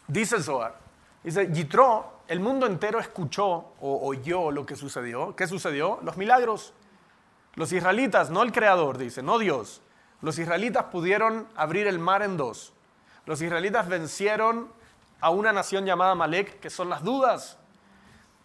[0.06, 0.76] Dice el Zohar.
[1.24, 3.48] Dice, Yitro, el mundo entero escuchó
[3.80, 5.34] o oyó lo que sucedió.
[5.34, 5.98] ¿Qué sucedió?
[6.04, 6.74] Los milagros.
[7.56, 9.82] Los israelitas, no el creador, dice, no Dios.
[10.20, 12.72] Los israelitas pudieron abrir el mar en dos.
[13.26, 14.77] Los israelitas vencieron
[15.20, 17.58] a una nación llamada Malek, que son las dudas.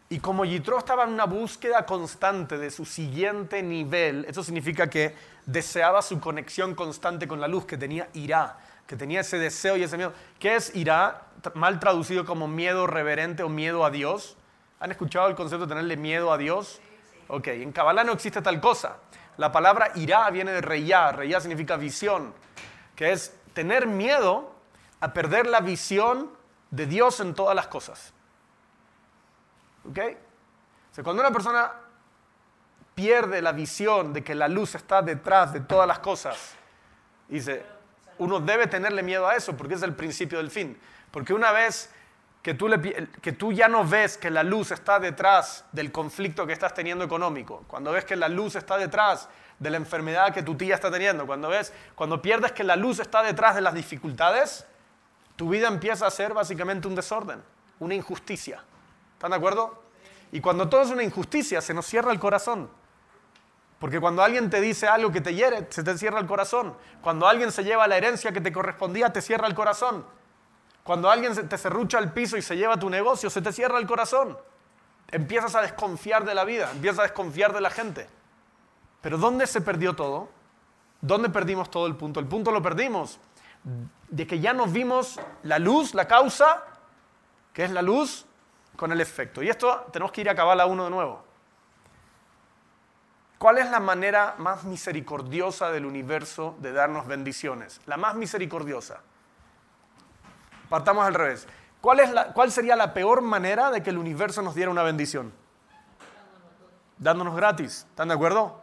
[0.10, 5.16] Y como Yitro estaba en una búsqueda constante de su siguiente nivel, eso significa que
[5.46, 9.84] deseaba su conexión constante con la luz, que tenía ira, que tenía ese deseo y
[9.84, 10.14] ese miedo.
[10.40, 11.28] ¿Qué es ira?
[11.56, 14.38] Mal traducido como miedo reverente o miedo a Dios.
[14.80, 16.80] ¿Han escuchado el concepto de tenerle miedo a Dios?
[17.28, 18.98] Ok, en Kabbalah no existe tal cosa.
[19.38, 21.12] La palabra irá viene de reyá.
[21.12, 22.34] Reyá significa visión,
[22.96, 24.52] que es tener miedo
[25.00, 26.30] a perder la visión
[26.74, 28.14] de Dios en todas las cosas.
[29.88, 30.00] ¿Ok?
[31.04, 31.72] Cuando una persona
[32.96, 36.56] pierde la visión de que la luz está detrás de todas las cosas,
[37.28, 37.64] dice,
[38.18, 40.80] uno debe tenerle miedo a eso porque es el principio del fin.
[41.12, 41.92] Porque una vez
[42.42, 42.68] que tú,
[43.22, 47.04] que tú ya no ves que la luz está detrás del conflicto que estás teniendo
[47.06, 50.90] económico, cuando ves que la luz está detrás de la enfermedad que tu tía está
[50.90, 54.66] teniendo, cuando ves, cuando pierdes que la luz está detrás de las dificultades,
[55.44, 57.44] tu vida empieza a ser básicamente un desorden,
[57.80, 58.64] una injusticia.
[59.12, 59.84] ¿Están de acuerdo?
[60.32, 62.70] Y cuando todo es una injusticia, se nos cierra el corazón.
[63.78, 66.78] Porque cuando alguien te dice algo que te hiere, se te cierra el corazón.
[67.02, 70.06] Cuando alguien se lleva la herencia que te correspondía, te cierra el corazón.
[70.82, 73.86] Cuando alguien te serrucha al piso y se lleva tu negocio, se te cierra el
[73.86, 74.38] corazón.
[75.12, 78.08] Empiezas a desconfiar de la vida, empiezas a desconfiar de la gente.
[79.02, 80.30] Pero ¿dónde se perdió todo?
[81.02, 82.22] ¿Dónde perdimos todo el punto?
[82.22, 83.20] El punto lo perdimos
[84.10, 86.64] de que ya nos vimos la luz, la causa,
[87.54, 88.26] que es la luz,
[88.76, 89.42] con el efecto.
[89.44, 91.24] Y esto tenemos que ir a acabar a uno de nuevo.
[93.38, 97.82] ¿Cuál es la manera más misericordiosa del universo de darnos bendiciones?
[97.86, 99.02] La más misericordiosa.
[100.70, 101.48] Partamos al revés.
[101.82, 104.84] ¿Cuál, es la, ¿Cuál sería la peor manera de que el universo nos diera una
[104.84, 105.34] bendición?
[106.98, 107.86] Dándonos gratis.
[107.90, 108.62] ¿Están de acuerdo?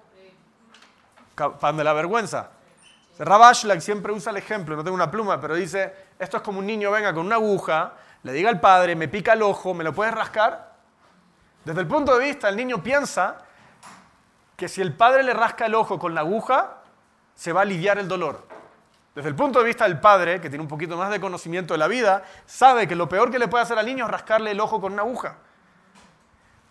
[1.61, 2.51] Pan de la vergüenza.
[3.25, 6.67] Rabashlag siempre usa el ejemplo, no tengo una pluma, pero dice, esto es como un
[6.67, 9.93] niño venga con una aguja, le diga al padre, me pica el ojo, ¿me lo
[9.93, 10.73] puedes rascar?
[11.65, 13.37] Desde el punto de vista, el niño piensa
[14.57, 16.79] que si el padre le rasca el ojo con la aguja,
[17.35, 18.47] se va a aliviar el dolor.
[19.15, 21.79] Desde el punto de vista del padre, que tiene un poquito más de conocimiento de
[21.79, 24.61] la vida, sabe que lo peor que le puede hacer al niño es rascarle el
[24.61, 25.37] ojo con una aguja.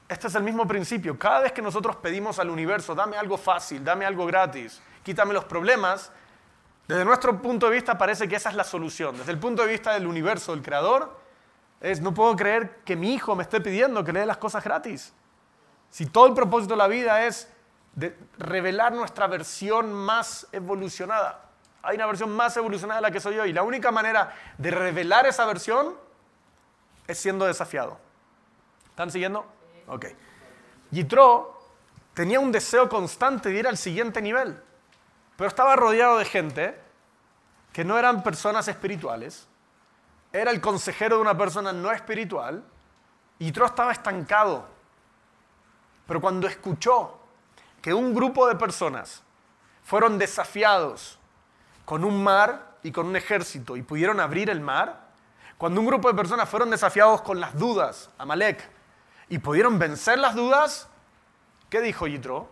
[0.08, 1.20] Este es el mismo principio.
[1.20, 5.46] Cada vez que nosotros pedimos al universo, dame algo fácil, dame algo gratis, quítame los
[5.46, 6.12] problemas,
[6.90, 9.16] desde nuestro punto de vista parece que esa es la solución.
[9.16, 11.20] Desde el punto de vista del universo, del creador,
[11.80, 14.64] es no puedo creer que mi hijo me esté pidiendo que le dé las cosas
[14.64, 15.14] gratis.
[15.92, 17.48] Si todo el propósito de la vida es
[17.94, 21.52] de revelar nuestra versión más evolucionada.
[21.84, 24.72] Hay una versión más evolucionada de la que soy yo y la única manera de
[24.72, 25.94] revelar esa versión
[27.06, 28.00] es siendo desafiado.
[28.90, 29.46] ¿Están siguiendo?
[29.86, 30.08] Ok.
[30.90, 31.62] Yitro
[32.16, 34.60] tenía un deseo constante de ir al siguiente nivel.
[35.40, 36.78] Pero estaba rodeado de gente
[37.72, 39.48] que no eran personas espirituales,
[40.34, 42.62] era el consejero de una persona no espiritual,
[43.40, 44.68] y Tro estaba estancado.
[46.06, 47.22] Pero cuando escuchó
[47.82, 49.24] que un grupo de personas
[49.86, 51.18] fueron desafiados
[51.86, 55.08] con un mar y con un ejército y pudieron abrir el mar,
[55.58, 58.70] cuando un grupo de personas fueron desafiados con las dudas, Amalek,
[59.30, 60.90] y pudieron vencer las dudas,
[61.70, 62.50] ¿qué dijo Yitro?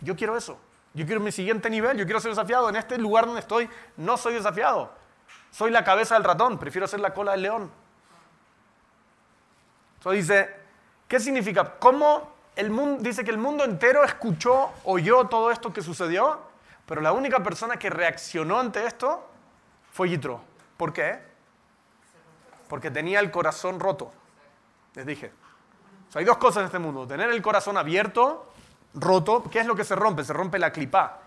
[0.00, 0.58] Yo quiero eso.
[0.94, 2.68] Yo quiero mi siguiente nivel, yo quiero ser desafiado.
[2.68, 4.92] En este lugar donde estoy no soy desafiado.
[5.50, 7.70] Soy la cabeza del ratón, prefiero ser la cola del león.
[9.98, 10.56] Entonces dice,
[11.08, 11.78] ¿qué significa?
[11.78, 16.40] ¿Cómo el mundo, dice que el mundo entero escuchó, oyó todo esto que sucedió,
[16.86, 19.26] pero la única persona que reaccionó ante esto
[19.92, 20.40] fue Yitro.
[20.76, 21.20] ¿Por qué?
[22.68, 24.12] Porque tenía el corazón roto.
[24.94, 25.32] Les dije.
[26.14, 27.06] hay dos cosas en este mundo.
[27.06, 28.51] Tener el corazón abierto
[28.94, 30.24] roto, ¿qué es lo que se rompe?
[30.24, 31.18] Se rompe la clipa.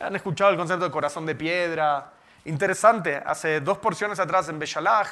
[0.00, 2.12] ¿Han escuchado el concepto de corazón de piedra?
[2.44, 5.08] Interesante, hace dos porciones atrás en Beshalach,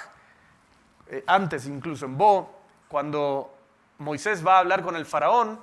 [1.09, 3.53] eh, antes incluso en Bo, cuando
[3.99, 5.59] Moisés va a hablar con el faraón,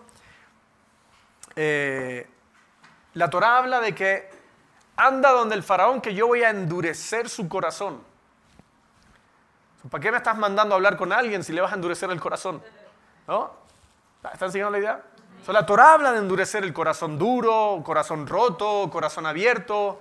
[1.56, 2.28] eh,
[3.14, 4.30] la Torah habla de que
[4.98, 8.02] anda donde el faraón que yo voy a endurecer su corazón.
[9.90, 12.20] ¿Para qué me estás mandando a hablar con alguien si le vas a endurecer el
[12.20, 12.62] corazón?
[13.28, 13.52] ¿No?
[14.32, 15.04] ¿Están siguiendo la idea?
[15.52, 20.00] La Torah habla de endurecer el corazón duro, corazón roto, corazón abierto,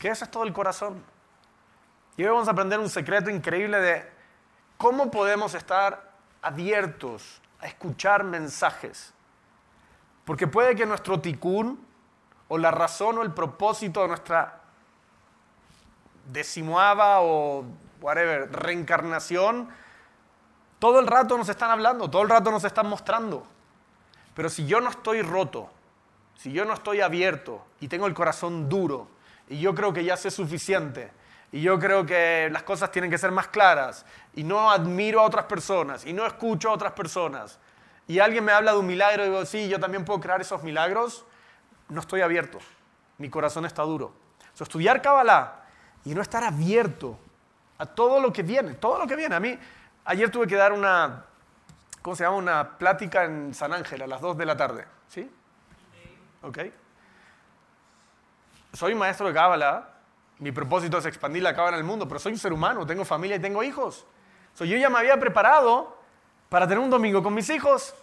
[0.00, 1.00] que eso es todo el corazón.
[2.16, 4.10] Y hoy vamos a aprender un secreto increíble de
[4.76, 6.10] cómo podemos estar
[6.42, 9.14] abiertos a escuchar mensajes.
[10.24, 11.86] Porque puede que nuestro ticún
[12.48, 14.60] o la razón o el propósito de nuestra
[16.30, 17.64] decimoava o
[18.00, 19.68] whatever, reencarnación,
[20.78, 23.46] todo el rato nos están hablando, todo el rato nos están mostrando.
[24.34, 25.70] Pero si yo no estoy roto,
[26.36, 29.08] si yo no estoy abierto y tengo el corazón duro
[29.48, 31.12] y yo creo que ya sé suficiente
[31.52, 35.24] y yo creo que las cosas tienen que ser más claras y no admiro a
[35.24, 37.58] otras personas y no escucho a otras personas
[38.06, 40.62] y alguien me habla de un milagro y digo, sí, yo también puedo crear esos
[40.62, 41.24] milagros,
[41.88, 42.58] no estoy abierto.
[43.18, 44.12] Mi corazón está duro.
[44.52, 45.62] So, estudiar Kabbalah
[46.04, 47.18] y no estar abierto
[47.78, 49.34] a todo lo que viene, todo lo que viene.
[49.34, 49.58] A mí,
[50.04, 51.24] ayer tuve que dar una,
[52.04, 52.36] ¿cómo se llama?
[52.36, 54.84] Una plática en San Ángel a las 2 de la tarde.
[55.08, 55.30] ¿Sí?
[56.42, 56.58] ¿Ok?
[58.74, 59.88] Soy maestro de Cábala.
[60.38, 63.06] Mi propósito es expandir la Cábala en el mundo, pero soy un ser humano, tengo
[63.06, 64.04] familia y tengo hijos.
[64.58, 65.96] yo ya me había preparado
[66.50, 67.94] para tener un domingo con mis hijos.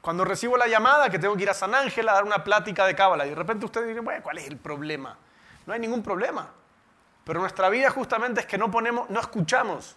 [0.00, 2.86] Cuando recibo la llamada que tengo que ir a San Ángel a dar una plática
[2.86, 5.18] de cábala y de repente ustedes dicen, bueno, ¿cuál es el problema?
[5.66, 6.48] No hay ningún problema.
[7.24, 9.96] Pero nuestra vida justamente es que no ponemos, no escuchamos.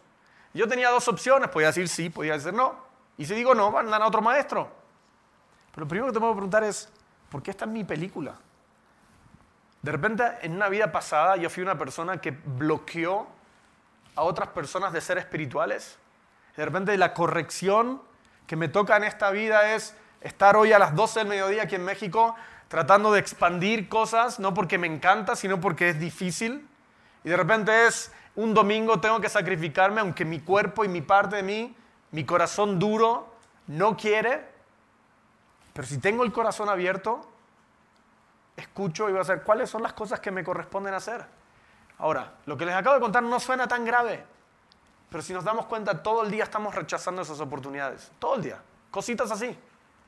[0.53, 2.90] Yo tenía dos opciones, podía decir sí, podía decir no.
[3.21, 4.67] Y si digo no, van a otro maestro.
[5.69, 6.91] Pero lo primero que te puedo preguntar es,
[7.29, 8.34] ¿por qué esta es mi película?
[9.84, 13.27] De repente, en una vida pasada, yo fui una persona que bloqueó
[14.15, 15.99] a otras personas de ser espirituales.
[16.57, 18.01] De repente, la corrección
[18.47, 21.75] que me toca en esta vida es estar hoy a las 12 del mediodía aquí
[21.75, 22.36] en México
[22.69, 26.67] tratando de expandir cosas, no porque me encanta, sino porque es difícil.
[27.23, 31.36] Y de repente es un domingo tengo que sacrificarme, aunque mi cuerpo y mi parte
[31.36, 31.75] de mí,
[32.12, 33.34] mi corazón duro,
[33.67, 34.50] no quiere.
[35.74, 37.28] Pero si tengo el corazón abierto,
[38.56, 41.26] escucho y voy a hacer cuáles son las cosas que me corresponden hacer.
[41.97, 44.26] Ahora, lo que les acabo de contar no suena tan grave,
[45.10, 48.12] pero si nos damos cuenta, todo el día estamos rechazando esas oportunidades.
[48.19, 48.62] Todo el día.
[48.89, 49.58] Cositas así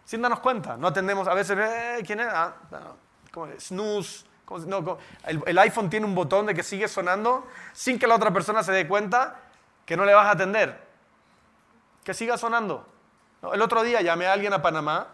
[0.06, 0.78] sin darnos cuenta.
[0.78, 2.28] No atendemos, a veces, eh, ¿quién es?
[2.30, 2.54] Ah,
[3.60, 4.26] snooze.
[5.26, 8.72] el, iPhone tiene un botón de que sigue sonando sin que la otra persona se
[8.72, 9.40] dé cuenta
[9.86, 10.93] que no le vas a atender.
[12.04, 12.88] Que siga sonando.
[13.54, 15.08] El otro día llamé a alguien a Panamá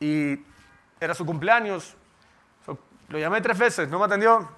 [0.00, 0.38] y
[1.00, 1.94] era su cumpleaños.
[3.08, 4.48] lo llamé tres veces, no me atendió.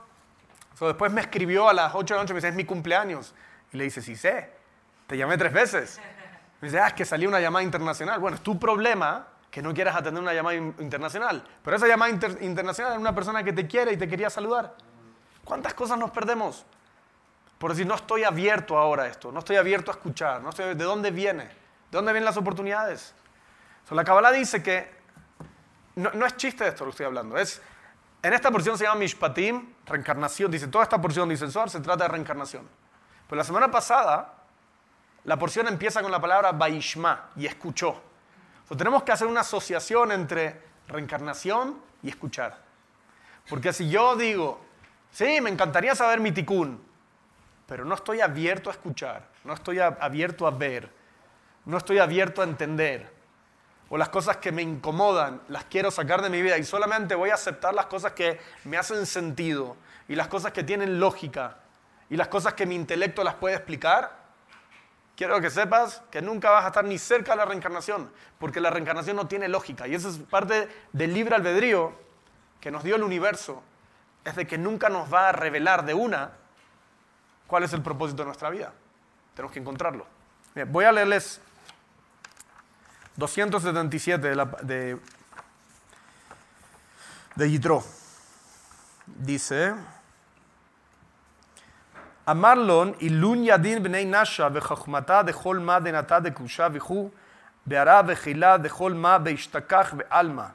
[0.81, 3.35] después me escribió a las 8 de la noche y me dice, es mi cumpleaños.
[3.73, 4.53] Y le dice, sí sé,
[5.07, 6.01] te llamé tres veces.
[6.61, 8.19] Me dice, ah, es que salió una llamada internacional.
[8.19, 11.45] Bueno, es tu problema que no quieras atender una llamada internacional.
[11.63, 14.75] Pero esa llamada internacional es una persona que te quiere y te quería saludar.
[15.45, 16.65] ¿Cuántas cosas nos perdemos?
[17.59, 20.75] Por decir, no estoy abierto ahora a esto, no estoy abierto a escuchar, no estoy,
[20.75, 21.45] ¿de dónde viene?
[21.45, 23.15] ¿De dónde vienen las oportunidades?
[23.91, 24.93] la Kabbalah dice que,
[25.97, 27.63] no, es chiste esto lo que estoy hablando, es,
[28.23, 32.05] en esta porción se llama Mishpatim, reencarnación, dice, toda esta porción, dice el se trata
[32.05, 32.69] de reencarnación.
[33.27, 34.35] Pero la semana pasada,
[35.25, 38.03] la porción empieza con la palabra Baishma, y escuchó
[38.77, 42.59] tenemos que hacer una asociación entre reencarnación y escuchar.
[43.49, 44.61] Porque si yo digo,
[45.11, 46.83] sí, me encantaría saber mi ticún,
[47.69, 50.91] pero no estoy abierto a escuchar, no estoy abierto a ver,
[51.67, 53.13] no estoy abierto a entender,
[53.91, 57.29] o las cosas que me incomodan, las quiero sacar de mi vida y solamente voy
[57.29, 59.77] a aceptar las cosas que me hacen sentido
[60.09, 61.59] y las cosas que tienen lógica
[62.09, 64.17] y las cosas que mi intelecto las puede explicar,
[65.15, 68.71] quiero que sepas que nunca vas a estar ni cerca de la reencarnación, porque la
[68.71, 69.87] reencarnación no tiene lógica.
[69.87, 71.93] Y eso es parte del libre albedrío
[72.63, 73.63] que nos dio el universo,
[74.25, 76.33] es de que nunca nos va a revelar de una
[77.49, 78.73] cuál es el propósito de nuestra vida.
[79.35, 80.07] Tenemos que encontrarlo.
[80.69, 81.41] voy a leerles
[83.17, 84.97] 277 de, la, de,
[87.35, 87.83] de Yitro.
[89.07, 89.75] Dice...
[92.29, 97.11] Amarlon ilun yadin bnei nasha vechachmata dechol ma denata dekusha vichu
[97.67, 100.53] beara vechila dechol ma beishtakach bealma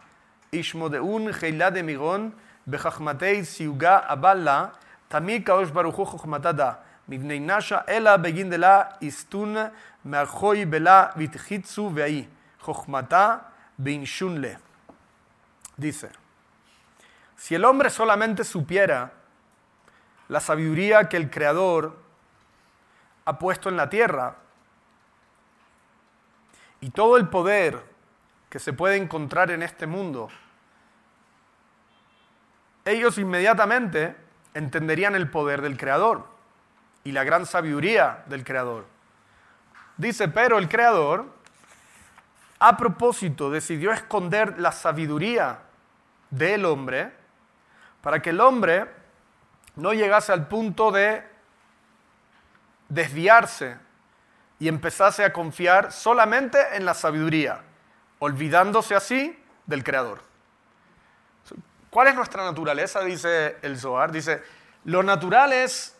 [0.51, 2.32] ishmodeun chila de miron
[2.69, 4.71] bechachmatei siuga aballa
[5.10, 8.18] tamir kaosh baruchu chachmata Ela
[8.58, 9.72] la istun
[10.04, 11.94] bela vitjitsu
[15.76, 16.12] Dice,
[17.36, 19.12] si el hombre solamente supiera
[20.30, 21.98] la sabiduría que el Creador
[23.26, 24.36] ha puesto en la tierra
[26.80, 27.84] y todo el poder
[28.50, 30.30] que se puede encontrar en este mundo,
[32.86, 34.16] ellos inmediatamente
[34.54, 36.33] entenderían el poder del Creador
[37.04, 38.86] y la gran sabiduría del Creador.
[39.98, 41.26] Dice, pero el Creador
[42.60, 45.60] a propósito decidió esconder la sabiduría
[46.30, 47.13] del hombre
[48.02, 48.89] para que el hombre
[49.76, 51.24] no llegase al punto de
[52.89, 53.78] desviarse
[54.60, 57.62] y empezase a confiar solamente en la sabiduría,
[58.20, 60.22] olvidándose así del Creador.
[61.89, 63.02] ¿Cuál es nuestra naturaleza?
[63.02, 64.12] Dice el Zohar.
[64.12, 64.42] Dice,
[64.86, 65.92] lo natural es,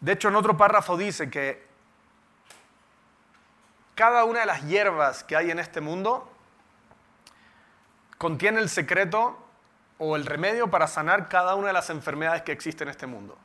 [0.00, 1.66] de hecho en otro párrafo dice que
[3.94, 6.30] cada una de las hierbas que hay en este mundo
[8.16, 9.36] contiene el secreto
[9.98, 13.36] o el remedio para sanar cada una de las enfermedades que existen en este mundo.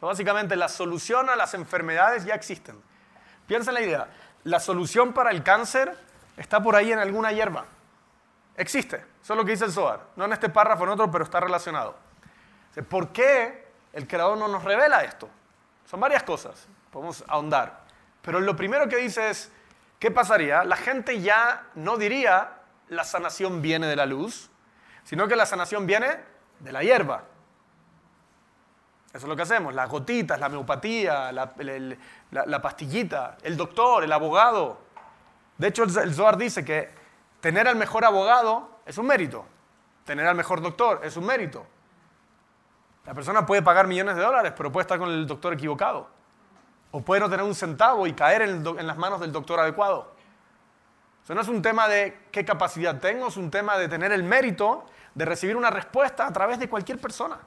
[0.00, 2.80] básicamente, la solución a las enfermedades ya existen.
[3.46, 4.08] Piensa en la idea,
[4.44, 5.96] la solución para el cáncer
[6.36, 7.66] está por ahí en alguna hierba.
[8.56, 10.00] Existe, eso es lo que dice el Zohar.
[10.16, 11.96] No en este párrafo, en otro, pero está relacionado.
[12.88, 15.28] ¿Por qué el Creador no nos revela esto?
[15.86, 17.84] Son varias cosas, podemos ahondar.
[18.20, 19.52] Pero lo primero que dice es,
[20.00, 20.64] ¿qué pasaría?
[20.64, 24.50] La gente ya no diría, la sanación viene de la luz,
[25.04, 26.08] sino que la sanación viene
[26.58, 27.24] de la hierba.
[29.08, 31.54] Eso es lo que hacemos, las gotitas, la homeopatía, la,
[32.30, 34.80] la pastillita, el doctor, el abogado.
[35.56, 36.90] De hecho, el Zohar dice que
[37.40, 39.46] tener al mejor abogado es un mérito,
[40.04, 41.64] tener al mejor doctor es un mérito.
[43.06, 46.08] La persona puede pagar millones de dólares, pero puede estar con el doctor equivocado.
[46.90, 50.12] O puede no tener un centavo y caer en, las manos del doctor adecuado.
[51.22, 54.24] Eso no es un tema de qué capacidad tengo, es un tema de tener el
[54.24, 57.38] mérito de recibir una respuesta a través de cualquier persona.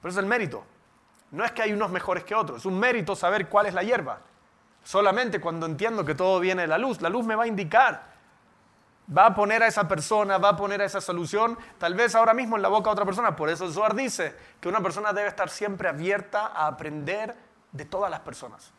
[0.00, 0.64] Pero es el mérito.
[1.30, 3.82] No es que hay unos mejores que otros, es un mérito saber cuál es la
[3.82, 4.20] hierba.
[4.82, 8.17] Solamente cuando entiendo que todo viene de la luz, la luz me va a indicar
[9.16, 12.34] va a poner a esa persona, va a poner a esa solución, tal vez ahora
[12.34, 13.34] mismo en la boca de otra persona.
[13.36, 17.34] Por eso Zohar dice que una persona debe estar siempre abierta a aprender
[17.72, 18.72] de todas las personas,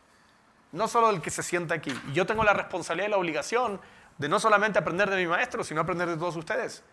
[0.72, 1.94] no solo del que se sienta aquí.
[2.08, 3.80] Y yo tengo la responsabilidad y la obligación
[4.18, 6.84] de no solamente aprender de mi maestro, sino aprender de todos ustedes.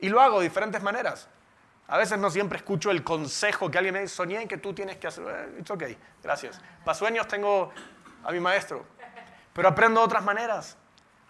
[0.00, 1.28] Y lo hago de diferentes maneras.
[1.86, 4.96] A veces no siempre escucho el consejo que alguien me dice, soñé que tú tienes
[4.96, 5.24] que hacer.
[5.28, 5.84] Eh, it's ok,
[6.22, 6.60] gracias.
[6.84, 7.70] Para sueños tengo
[8.24, 8.84] a mi maestro.
[9.52, 10.76] Pero aprendo de otras maneras.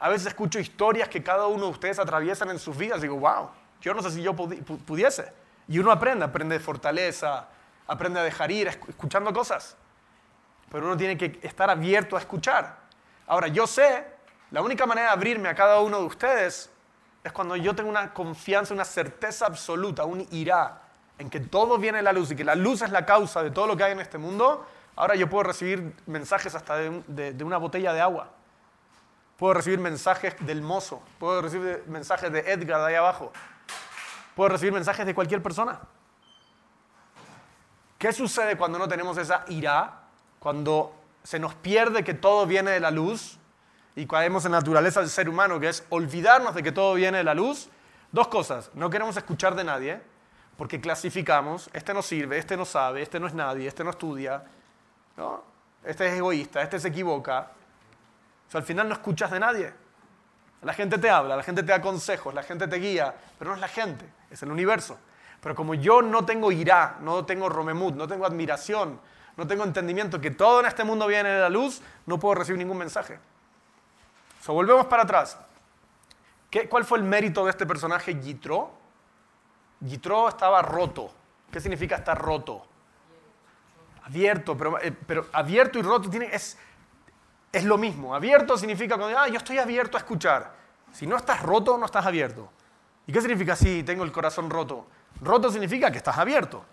[0.05, 3.49] A veces escucho historias que cada uno de ustedes atraviesan en sus vidas digo, wow,
[3.81, 5.33] yo no sé si yo pudiese.
[5.67, 7.49] Y uno aprende, aprende de fortaleza,
[7.87, 9.79] aprende a dejar ir, escuchando cosas.
[10.71, 12.81] Pero uno tiene que estar abierto a escuchar.
[13.27, 14.05] Ahora, yo sé,
[14.51, 16.71] la única manera de abrirme a cada uno de ustedes
[17.25, 20.83] es cuando yo tengo una confianza, una certeza absoluta, un irá
[21.17, 23.51] en que todo viene de la luz y que la luz es la causa de
[23.51, 24.67] todo lo que hay en este mundo.
[24.97, 28.29] Ahora yo puedo recibir mensajes hasta de una botella de agua.
[29.37, 33.33] Puedo recibir mensajes del mozo, puedo recibir mensajes de Edgar de ahí abajo,
[34.37, 35.81] puedo recibir mensajes de cualquier persona.
[37.99, 40.03] ¿Qué sucede cuando no tenemos esa ira?
[40.39, 43.39] Cuando se nos pierde que todo viene de la luz
[43.97, 47.19] y caemos en la naturaleza del ser humano, que es olvidarnos de que todo viene
[47.19, 47.69] de la luz.
[48.13, 50.01] Dos cosas, no queremos escuchar de nadie,
[50.57, 54.45] porque clasificamos, este no sirve, este no sabe, este no es nadie, este no estudia,
[55.17, 55.43] ¿no?
[55.85, 57.51] este es egoísta, este se equivoca,
[58.53, 59.73] al final no escuchas de nadie.
[60.63, 63.55] La gente te habla, la gente te da consejos, la gente te guía, pero no
[63.57, 64.99] es la gente, es el universo.
[65.41, 68.99] Pero como yo no tengo irá, no tengo romemut, no tengo admiración,
[69.37, 72.59] no tengo entendimiento que todo en este mundo viene de la luz, no puedo recibir
[72.59, 73.19] ningún mensaje.
[74.41, 75.39] So, volvemos para atrás.
[76.51, 78.73] ¿Qué, ¿Cuál fue el mérito de este personaje Yitro?
[79.81, 81.13] Yitro estaba roto.
[81.51, 82.67] ¿Qué significa estar roto?
[84.05, 86.59] Abierto, pero, eh, pero abierto y roto tiene, es,
[87.55, 88.15] es lo mismo.
[88.15, 90.53] Abierto significa cuando, ah, yo estoy abierto a escuchar.
[90.93, 92.51] Si no estás roto, no estás abierto.
[93.07, 94.87] ¿Y qué significa si tengo el corazón roto?
[95.21, 96.65] Roto significa que estás abierto.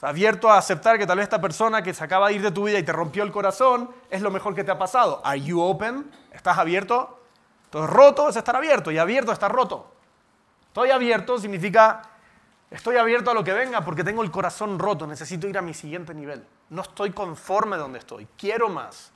[0.00, 2.64] abierto a aceptar que tal vez esta persona que se acaba de ir de tu
[2.64, 5.20] vida y te rompió el corazón es lo mejor que te ha pasado.
[5.24, 6.10] Are you open?
[6.32, 7.20] ¿Estás abierto?
[7.64, 9.94] Entonces, roto es estar abierto y abierto es estar roto.
[10.68, 12.02] Estoy abierto significa
[12.70, 15.74] estoy abierto a lo que venga porque tengo el corazón roto, necesito ir a mi
[15.74, 16.44] siguiente nivel.
[16.70, 19.11] No estoy conforme donde estoy, quiero más.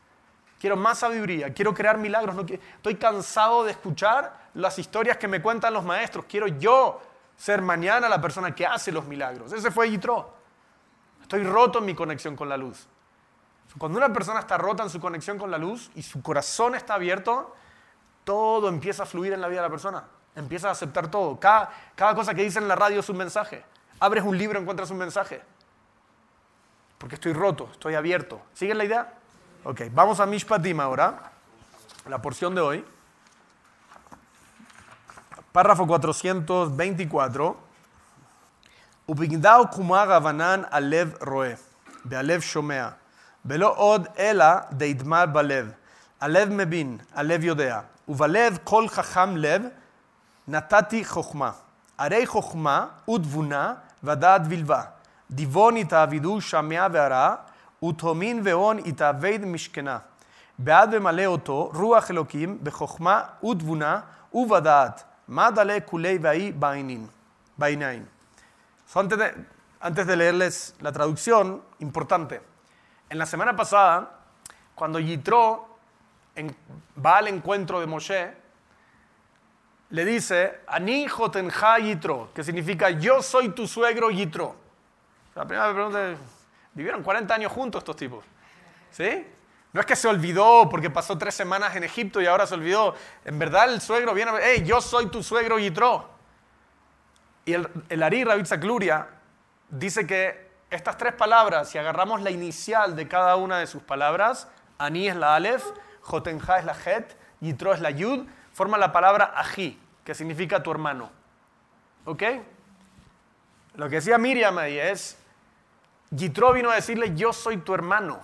[0.58, 2.34] Quiero más sabiduría, quiero crear milagros.
[2.48, 6.24] Estoy cansado de escuchar las historias que me cuentan los maestros.
[6.26, 7.00] Quiero yo
[7.36, 9.52] ser mañana la persona que hace los milagros.
[9.52, 10.34] Ese fue Yitro.
[11.20, 12.88] Estoy roto en mi conexión con la luz.
[13.78, 16.94] Cuando una persona está rota en su conexión con la luz y su corazón está
[16.94, 17.54] abierto,
[18.24, 20.04] todo empieza a fluir en la vida de la persona.
[20.34, 21.38] Empieza a aceptar todo.
[21.38, 23.64] Cada, cada cosa que dice en la radio es un mensaje.
[24.00, 25.42] Abres un libro, encuentras un mensaje.
[26.96, 28.40] Porque estoy roto, estoy abierto.
[28.54, 29.12] ¿Siguen la idea?
[29.65, 31.31] Ok, vamos a Mishpatim ahora,
[32.07, 32.85] la porción de hoy.
[35.51, 37.55] Párrafo 424.
[39.09, 41.53] ובגדאו קומה רבנן הלב רואה,
[42.05, 42.89] והלב שומע,
[43.45, 45.71] ולא עוד אלא דידמה בלב.
[46.21, 49.61] הלב מבין, הלב יודע, ובלב כל חכם לב
[50.47, 51.51] נתתי חוכמה.
[51.97, 54.81] הרי חוכמה ותבונה ודעת בלבה.
[55.31, 57.35] דיבון יתעבידו שמע והרע,
[57.83, 59.97] ותהומין והון יתאבד משכנה.
[60.59, 63.99] בעד ממלא אותו רוח אלוקים בחוכמה ותבונה
[64.33, 65.03] ובדעת.
[65.27, 66.51] מה דלה כולי והאי
[67.57, 68.05] בעיניים.
[68.93, 69.33] Antes de,
[69.79, 72.41] antes de leerles la traducción, importante.
[73.09, 74.19] En la semana pasada,
[74.75, 75.77] cuando Yitro
[76.35, 76.53] en,
[76.97, 78.33] va al encuentro de Moshe,
[79.91, 84.55] le dice, Ani Jotenja Yitro, que significa yo soy tu suegro Yitro.
[85.35, 86.17] La primera pregunta es,
[86.76, 88.24] Vivieron 40 años juntos estos tipos.
[88.90, 89.26] ¿Sí?
[89.72, 92.94] No es que se olvidó porque pasó tres semanas en Egipto y ahora se olvidó.
[93.24, 96.10] En verdad el suegro viene, hey, yo soy tu suegro Yitro.
[97.46, 99.08] Y el, el Ari Rabit Zakluria
[99.70, 104.48] dice que estas tres palabras, si agarramos la inicial de cada una de sus palabras,
[104.76, 105.64] Ani es la Aleph,
[106.02, 110.70] Jotenja es la Het, Yitro es la Yud, forman la palabra Aji, que significa tu
[110.70, 111.10] hermano.
[112.04, 112.22] ¿Ok?
[113.76, 115.18] Lo que decía Miriam ahí es,
[116.16, 118.20] Yitro vino a decirle, yo soy tu hermano,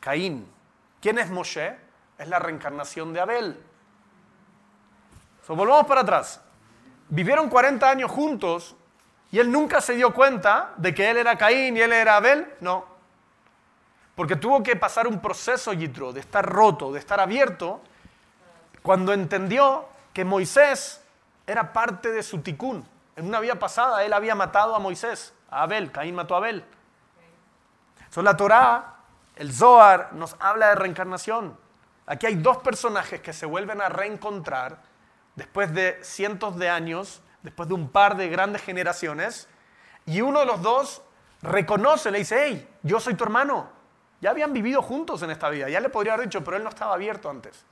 [0.00, 0.50] Caín.
[1.00, 1.76] ¿Quién es Moshe?
[2.18, 3.62] Es la reencarnación de Abel.
[5.46, 6.40] So, volvamos para atrás.
[7.08, 8.74] Vivieron 40 años juntos
[9.30, 12.46] y él nunca se dio cuenta de que él era Caín y él era Abel.
[12.60, 12.86] No.
[14.14, 17.82] Porque tuvo que pasar un proceso, Yitro, de estar roto, de estar abierto,
[18.82, 21.02] cuando entendió que Moisés
[21.46, 22.86] era parte de su ticún.
[23.16, 26.64] En una vida pasada él había matado a Moisés, a Abel, Caín mató a Abel.
[28.10, 28.96] So, la Torá,
[29.36, 31.56] el Zohar, nos habla de reencarnación.
[32.06, 34.82] Aquí hay dos personajes que se vuelven a reencontrar
[35.36, 39.48] después de cientos de años, después de un par de grandes generaciones,
[40.06, 41.02] y uno de los dos
[41.40, 43.70] reconoce, le dice, hey, yo soy tu hermano.
[44.20, 46.68] Ya habían vivido juntos en esta vida, ya le podría haber dicho, pero él no
[46.68, 47.64] estaba abierto antes.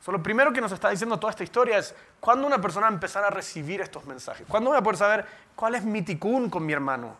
[0.00, 2.90] So, lo primero que nos está diciendo toda esta historia es cuándo una persona va
[2.90, 4.46] a empezar a recibir estos mensajes.
[4.48, 7.16] ¿Cuándo voy a poder saber cuál es mi ticún con mi hermano?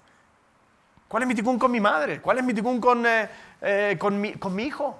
[1.10, 2.22] ¿Cuál es mi ticún con mi madre?
[2.22, 3.28] ¿Cuál es mi ticún con, eh,
[3.60, 4.96] eh, con, mi, con mi hijo?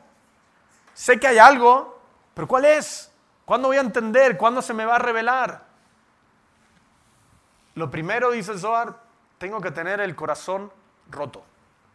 [0.92, 2.02] Sé que hay algo,
[2.34, 3.12] pero ¿cuál es?
[3.44, 4.36] ¿Cuándo voy a entender?
[4.36, 5.62] ¿Cuándo se me va a revelar?
[7.76, 8.96] Lo primero, dice Zohar,
[9.38, 10.72] tengo que tener el corazón
[11.12, 11.44] roto.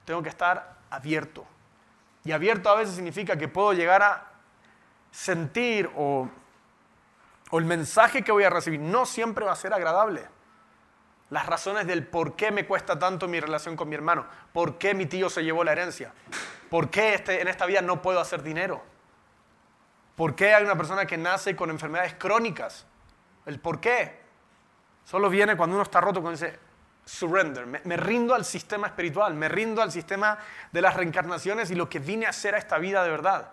[0.05, 1.45] Tengo que estar abierto.
[2.24, 4.28] Y abierto a veces significa que puedo llegar a
[5.11, 6.30] sentir o,
[7.49, 10.35] o el mensaje que voy a recibir no siempre va a ser agradable
[11.36, 14.94] las razones del por qué me cuesta tanto mi relación con mi hermano, por qué
[14.94, 16.14] mi tío se llevó la herencia,
[16.70, 18.82] por qué este, en esta vida no puedo hacer dinero,
[20.16, 22.86] por qué hay una persona que nace con enfermedades crónicas,
[23.46, 24.18] el por qué.
[25.04, 26.58] Solo viene cuando uno está roto, cuando dice,
[27.04, 30.38] surrender, me, me rindo al sistema espiritual, me rindo al sistema
[30.72, 33.52] de las reencarnaciones y lo que vine a hacer a esta vida de verdad.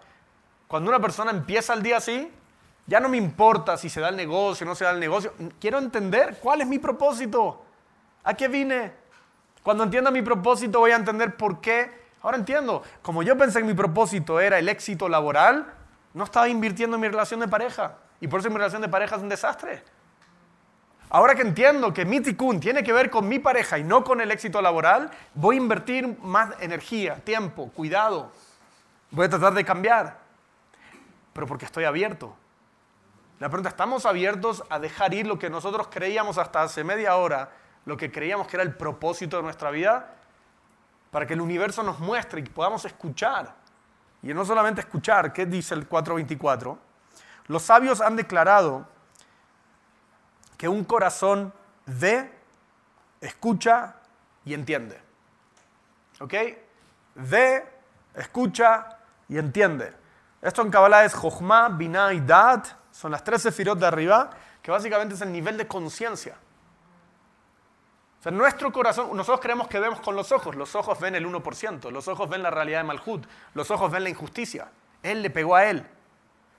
[0.69, 2.33] Cuando una persona empieza el día así,
[2.87, 5.35] ya no me importa si se da el negocio o no se da el negocio.
[5.61, 7.65] Quiero entender cuál es mi propósito.
[8.25, 8.93] ¿A qué vine?
[9.63, 12.03] Cuando entienda mi propósito voy a entender por qué.
[12.23, 15.73] Ahora entiendo, como yo pensé que mi propósito era el éxito laboral,
[16.15, 17.97] no estaba invirtiendo en mi relación de pareja.
[18.21, 19.83] Y por eso mi relación de pareja es un desastre.
[21.11, 24.21] Ahora que entiendo que mi ticún tiene que ver con mi pareja y no con
[24.21, 28.33] el éxito laboral, voy a invertir más energía, tiempo, cuidado.
[29.11, 30.19] Voy a tratar de cambiar.
[31.33, 32.35] Pero porque estoy abierto.
[33.41, 37.51] La pregunta, ¿estamos abiertos a dejar ir lo que nosotros creíamos hasta hace media hora,
[37.85, 40.15] lo que creíamos que era el propósito de nuestra vida?
[41.11, 43.55] Para que el universo nos muestre y podamos escuchar.
[44.23, 46.79] Y no solamente escuchar, ¿qué dice el 424?
[47.49, 48.87] Los sabios han declarado
[50.57, 51.53] que un corazón
[51.87, 52.31] ve,
[53.21, 53.97] escucha
[54.45, 55.01] y entiende.
[56.21, 56.35] ¿Ok?
[57.17, 57.69] Ve,
[58.15, 59.93] escucha y entiende.
[60.41, 62.23] Esto en Kabbalah es Jochma, Binah y.
[62.93, 64.31] Son las tres sefirot de arriba,
[64.63, 66.37] que básicamente es el nivel de conciencia.
[68.23, 70.55] O sea, nuestro corazón, nosotros creemos que vemos con los ojos.
[70.55, 74.05] Los ojos ven el 1%, los ojos ven la realidad de Malhut, los ojos ven
[74.05, 74.69] la injusticia.
[75.03, 75.85] Él le pegó a él.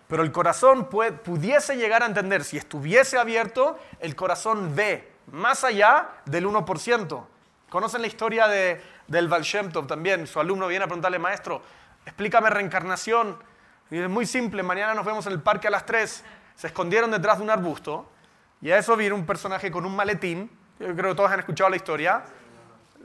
[0.09, 6.09] Pero el corazón pudiese llegar a entender, si estuviese abierto, el corazón ve más allá
[6.25, 7.25] del 1%.
[7.69, 9.45] ¿Conocen la historia de, del Baal
[9.87, 10.27] también?
[10.27, 11.61] Su alumno viene a preguntarle, maestro,
[12.05, 13.37] explícame reencarnación.
[13.89, 16.25] Y es muy simple, mañana nos vemos en el parque a las 3.
[16.57, 18.05] Se escondieron detrás de un arbusto
[18.61, 20.51] y a eso viene un personaje con un maletín.
[20.79, 22.23] Yo creo que todos han escuchado la historia.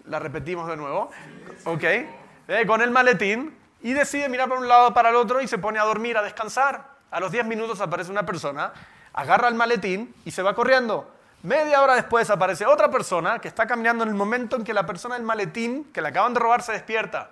[0.06, 1.10] La repetimos de nuevo.
[1.64, 1.82] ¿Ok?
[1.84, 5.58] Eh, con el maletín y decide mirar para un lado para el otro y se
[5.58, 6.98] pone a dormir, a descansar.
[7.10, 8.72] A los 10 minutos aparece una persona,
[9.12, 11.10] agarra el maletín y se va corriendo.
[11.42, 14.84] Media hora después aparece otra persona que está caminando en el momento en que la
[14.84, 17.30] persona del maletín que le acaban de robar se despierta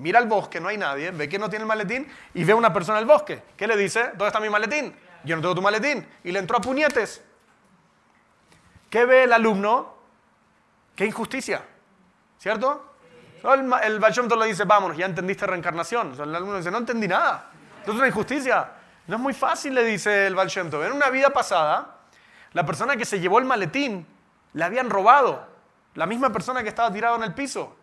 [0.00, 2.56] mira al bosque, no hay nadie, ve que no tiene el maletín y ve a
[2.56, 3.42] una persona en el bosque.
[3.56, 4.08] ¿Qué le dice?
[4.10, 4.94] ¿Dónde está mi maletín?
[5.24, 6.06] Yo no tengo tu maletín.
[6.24, 7.22] Y le entró a puñetes.
[8.90, 9.94] ¿Qué ve el alumno?
[10.96, 11.62] Qué injusticia.
[12.38, 12.94] ¿Cierto?
[13.42, 16.12] El, el le dice, vámonos, ya entendiste reencarnación.
[16.20, 17.50] el alumno dice, no entendí nada.
[17.78, 18.72] Esto es una injusticia.
[19.06, 21.98] No es muy fácil, le dice el Baal En una vida pasada,
[22.52, 24.06] la persona que se llevó el maletín,
[24.52, 25.48] le habían robado.
[25.94, 27.76] La misma persona que estaba tirado en el piso.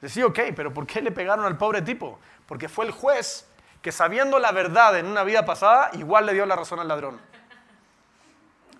[0.00, 2.18] Decía, ok, pero ¿por qué le pegaron al pobre tipo?
[2.46, 3.48] Porque fue el juez
[3.82, 7.20] que sabiendo la verdad en una vida pasada, igual le dio la razón al ladrón.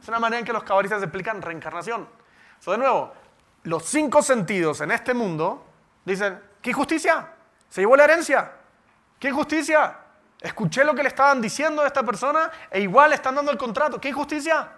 [0.03, 2.09] Es una manera en que los cabalistas explican reencarnación.
[2.59, 3.13] So, de nuevo,
[3.63, 5.65] los cinco sentidos en este mundo
[6.05, 7.29] dicen, ¿qué injusticia?
[7.71, 8.51] Se llevó la herencia.
[9.21, 9.97] ¿Qué injusticia?
[10.41, 13.59] Escuché lo que le estaban diciendo a esta persona e igual le están dando el
[13.59, 14.01] contrato.
[14.01, 14.69] ¿Qué injusticia?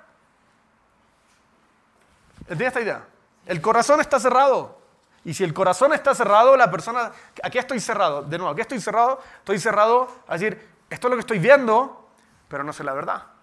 [2.41, 3.05] ¿Entiendes esta idea?
[3.47, 4.79] El corazón está cerrado.
[5.25, 7.11] Y si el corazón está cerrado, la persona,
[7.43, 11.17] aquí estoy cerrado, de nuevo, aquí estoy cerrado, estoy cerrado a decir, esto es lo
[11.17, 12.11] que estoy viendo,
[12.47, 13.34] pero no sé la verdad.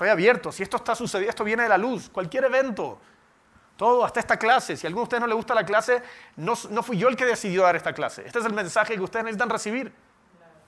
[0.00, 2.98] Estoy abierto, si esto está sucediendo, esto viene de la luz, cualquier evento.
[3.76, 4.74] Todo, hasta esta clase.
[4.74, 6.02] Si a alguno de ustedes no le gusta la clase,
[6.36, 8.22] no, no fui yo el que decidió dar esta clase.
[8.24, 9.92] Este es el mensaje que ustedes necesitan recibir.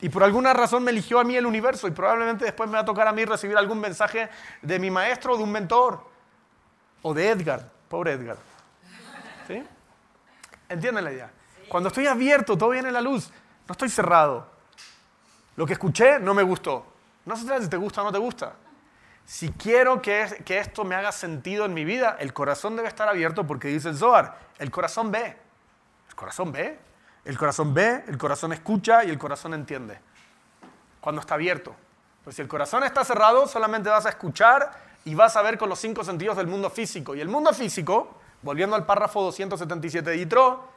[0.02, 2.80] Y por alguna razón me eligió a mí el universo y probablemente después me va
[2.80, 4.28] a tocar a mí recibir algún mensaje
[4.60, 6.06] de mi maestro o de un mentor.
[7.00, 8.36] O de Edgar, pobre Edgar.
[9.46, 9.64] ¿Sí?
[10.68, 11.30] ¿Entienden la idea?
[11.70, 13.30] Cuando estoy abierto, todo viene a la luz.
[13.66, 14.46] No estoy cerrado.
[15.56, 16.84] Lo que escuché no me gustó.
[17.24, 18.56] No se si te gusta o no te gusta.
[19.26, 23.08] Si quiero que, que, esto me haga sentido en mi vida, el corazón debe estar
[23.08, 25.36] abierto porque dice el Zohar, el corazón ve.
[26.08, 26.78] El corazón ve.
[27.24, 29.98] El corazón ve, el corazón escucha y el corazón entiende.
[31.00, 31.74] Cuando está abierto.
[32.24, 34.72] Pues si el corazón está cerrado, solamente vas a escuchar
[35.04, 37.14] y vas a ver con los cinco sentidos del mundo físico.
[37.14, 40.68] Y el mundo físico, volviendo al párrafo 277 de Yitro,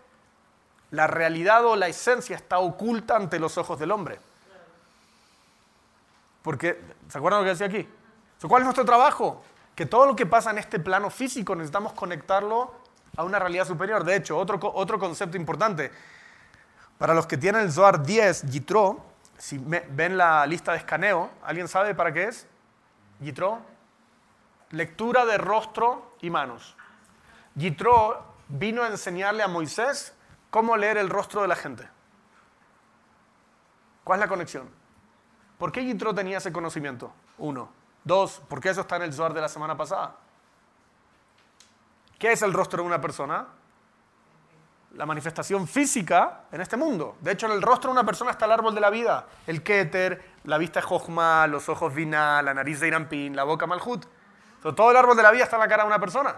[0.91, 4.20] la realidad o la esencia está oculta ante los ojos del hombre.
[6.41, 6.80] Porque,
[7.10, 7.88] ¿se acuerdan lo que decía aquí?
[8.42, 9.44] ¿Cuál es nuestro trabajo?
[9.76, 12.74] Que todo lo que pasa en este plano físico necesitamos conectarlo
[13.18, 14.04] a una realidad superior.
[14.04, 15.92] De hecho, otro, otro concepto importante.
[16.98, 19.04] Para los que tienen el Zohar 10, Yitro,
[19.38, 22.48] si ven la lista de escaneo, ¿alguien sabe para qué es?
[23.20, 23.60] Yitro.
[24.72, 26.76] Lectura de rostro y manos.
[27.56, 30.14] Yitro vino a enseñarle a Moisés
[30.50, 31.88] cómo leer el rostro de la gente.
[34.04, 34.70] ¿Cuál es la conexión?
[35.58, 37.12] ¿Por qué Yitro tenía ese conocimiento?
[37.38, 37.85] Uno.
[38.06, 40.16] Dos, ¿por qué eso está en el Zohar de la semana pasada?
[42.20, 43.47] ¿Qué es el rostro de una persona?
[44.91, 47.18] La manifestación física en este mundo.
[47.20, 49.64] De hecho, en el rostro de una persona está el árbol de la vida, el
[49.64, 54.06] Keter, la vista de Jochma, los ojos Vina, la nariz de Irampin, la boca Malhut.
[54.62, 56.36] Todo el árbol de la vida está en la cara de una persona.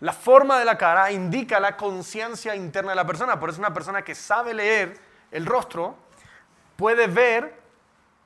[0.00, 3.40] La forma de la cara indica la conciencia interna de la persona.
[3.40, 5.96] Por eso una persona que sabe leer el rostro
[6.76, 7.62] puede ver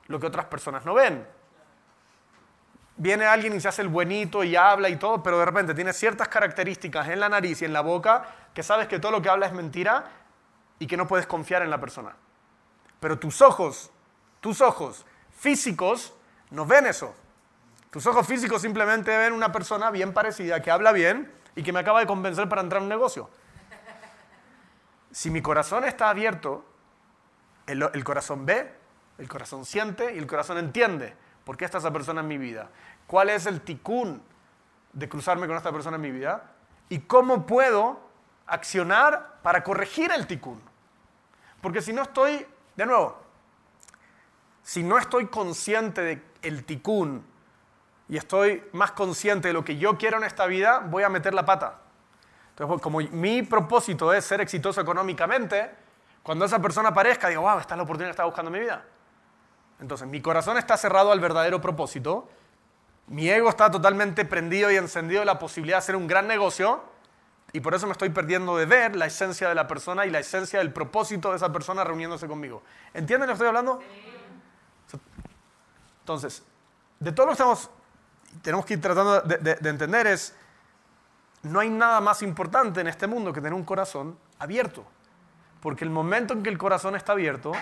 [0.07, 1.36] lo que otras personas no ven
[2.97, 5.93] viene alguien y se hace el buenito y habla y todo, pero de repente tiene
[5.93, 9.29] ciertas características en la nariz y en la boca que sabes que todo lo que
[9.29, 10.05] habla es mentira
[10.79, 12.15] y que no puedes confiar en la persona.
[12.99, 13.91] Pero tus ojos,
[14.41, 15.05] tus ojos
[15.37, 16.13] físicos
[16.49, 17.15] no ven eso.
[17.91, 21.79] Tus ojos físicos simplemente ven una persona bien parecida, que habla bien y que me
[21.79, 23.29] acaba de convencer para entrar en un negocio.
[25.11, 26.65] Si mi corazón está abierto,
[27.65, 28.71] el corazón ve,
[29.17, 31.15] el corazón siente y el corazón entiende.
[31.47, 32.67] ¿Por qué está esa persona en mi vida?
[33.07, 34.21] ¿Cuál es el ticún
[34.91, 36.43] de cruzarme con esta persona en mi vida?
[36.89, 38.01] ¿Y cómo puedo
[38.47, 40.61] accionar para corregir el ticún?
[41.61, 42.45] Porque si no estoy,
[42.75, 43.17] de nuevo,
[44.61, 47.25] si no estoy consciente del el ticún
[48.09, 51.33] y estoy más consciente de lo que yo quiero en esta vida, voy a meter
[51.33, 51.79] la pata.
[52.49, 55.71] Entonces, como mi propósito es ser exitoso económicamente,
[56.23, 58.59] cuando esa persona aparezca, digo, wow, esta es la oportunidad que estaba buscando en mi
[58.65, 58.83] vida.
[59.79, 62.27] Entonces, mi corazón está cerrado al verdadero propósito,
[63.07, 66.83] mi ego está totalmente prendido y encendido de la posibilidad de hacer un gran negocio,
[67.53, 70.19] y por eso me estoy perdiendo de ver la esencia de la persona y la
[70.19, 72.61] esencia del propósito de esa persona reuniéndose conmigo.
[72.93, 73.79] ¿Entienden lo que estoy hablando?
[76.01, 76.43] Entonces,
[76.99, 77.69] de todo lo que estamos,
[78.41, 80.35] tenemos que ir tratando de, de entender es,
[81.43, 84.83] no hay nada más importante en este mundo que tener un corazón abierto.
[85.61, 87.53] Porque el momento en que el corazón está abierto,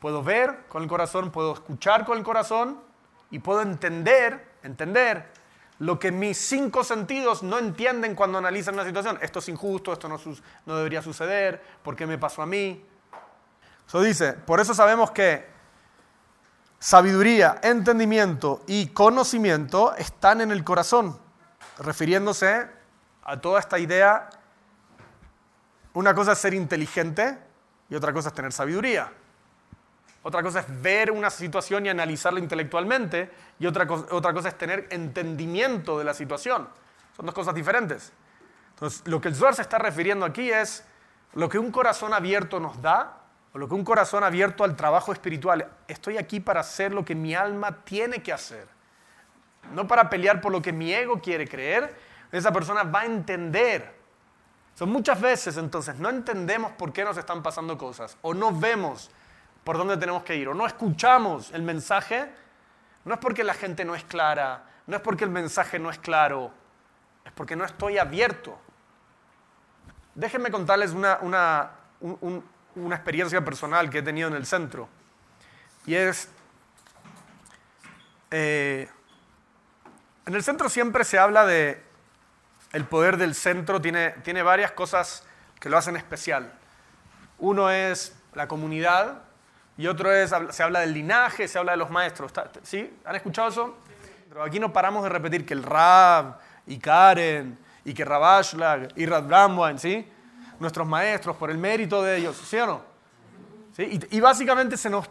[0.00, 2.80] Puedo ver con el corazón, puedo escuchar con el corazón
[3.30, 5.30] y puedo entender, entender
[5.78, 9.18] lo que mis cinco sentidos no entienden cuando analizan una situación.
[9.20, 12.84] Esto es injusto, esto no, debería suceder, ¿por qué me pasó a mí?
[13.86, 15.46] Eso dice, por eso sabemos que
[16.78, 21.18] sabiduría, entendimiento y conocimiento están en el corazón,
[21.78, 22.68] refiriéndose
[23.22, 24.30] a toda esta idea.
[25.92, 27.38] Una cosa es ser inteligente
[27.88, 29.12] y otra cosa es tener sabiduría.
[30.22, 33.30] Otra cosa es ver una situación y analizarla intelectualmente.
[33.58, 36.68] Y otra, otra cosa es tener entendimiento de la situación.
[37.16, 38.12] Son dos cosas diferentes.
[38.70, 40.84] Entonces, lo que el Zohar se está refiriendo aquí es
[41.34, 43.18] lo que un corazón abierto nos da,
[43.52, 45.68] o lo que un corazón abierto al trabajo espiritual.
[45.88, 48.68] Estoy aquí para hacer lo que mi alma tiene que hacer.
[49.74, 51.94] No para pelear por lo que mi ego quiere creer.
[52.30, 54.00] Esa persona va a entender.
[54.74, 59.10] Son muchas veces entonces no entendemos por qué nos están pasando cosas o no vemos
[59.70, 62.28] por dónde tenemos que ir o no escuchamos el mensaje,
[63.04, 65.98] no es porque la gente no es clara, no es porque el mensaje no es
[66.00, 66.50] claro,
[67.24, 68.58] es porque no estoy abierto.
[70.16, 71.70] Déjenme contarles una, una,
[72.74, 74.88] una experiencia personal que he tenido en el centro.
[75.86, 76.28] Y es,
[78.32, 78.90] eh,
[80.26, 81.80] en el centro siempre se habla de
[82.72, 85.24] el poder del centro, tiene, tiene varias cosas
[85.60, 86.52] que lo hacen especial.
[87.38, 89.29] Uno es la comunidad,
[89.80, 92.30] y otro es, se habla del linaje, se habla de los maestros.
[92.62, 92.98] ¿Sí?
[93.02, 93.76] ¿Han escuchado eso?
[94.28, 98.54] Pero aquí no paramos de repetir que el Rab y Karen y que Rabash,
[98.96, 100.06] y Radbramwan, ¿sí?
[100.58, 102.82] Nuestros maestros, por el mérito de ellos, ¿sí o no?
[103.74, 103.98] ¿Sí?
[104.10, 105.08] Y, básicamente se nos,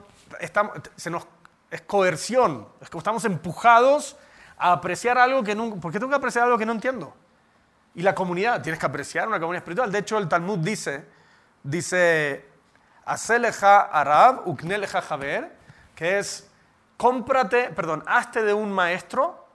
[0.95, 1.26] se nos,
[1.72, 4.17] es coerción, es que estamos empujados
[4.55, 7.15] a apreciar algo que no, ¿por qué tengo que apreciar algo que no entiendo?
[7.95, 9.91] Y la comunidad, tienes que apreciar una comunidad espiritual.
[9.91, 11.05] De hecho, el Talmud dice,
[11.63, 12.49] dice,
[13.10, 15.51] Aseleja Arab, Ukneleja Javer,
[15.95, 16.47] que es,
[16.95, 19.47] cómprate, perdón, hazte de un maestro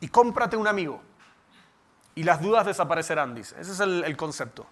[0.00, 1.02] y cómprate un amigo.
[2.14, 3.60] Y las dudas desaparecerán, dice.
[3.60, 4.66] Ese es el, concepto.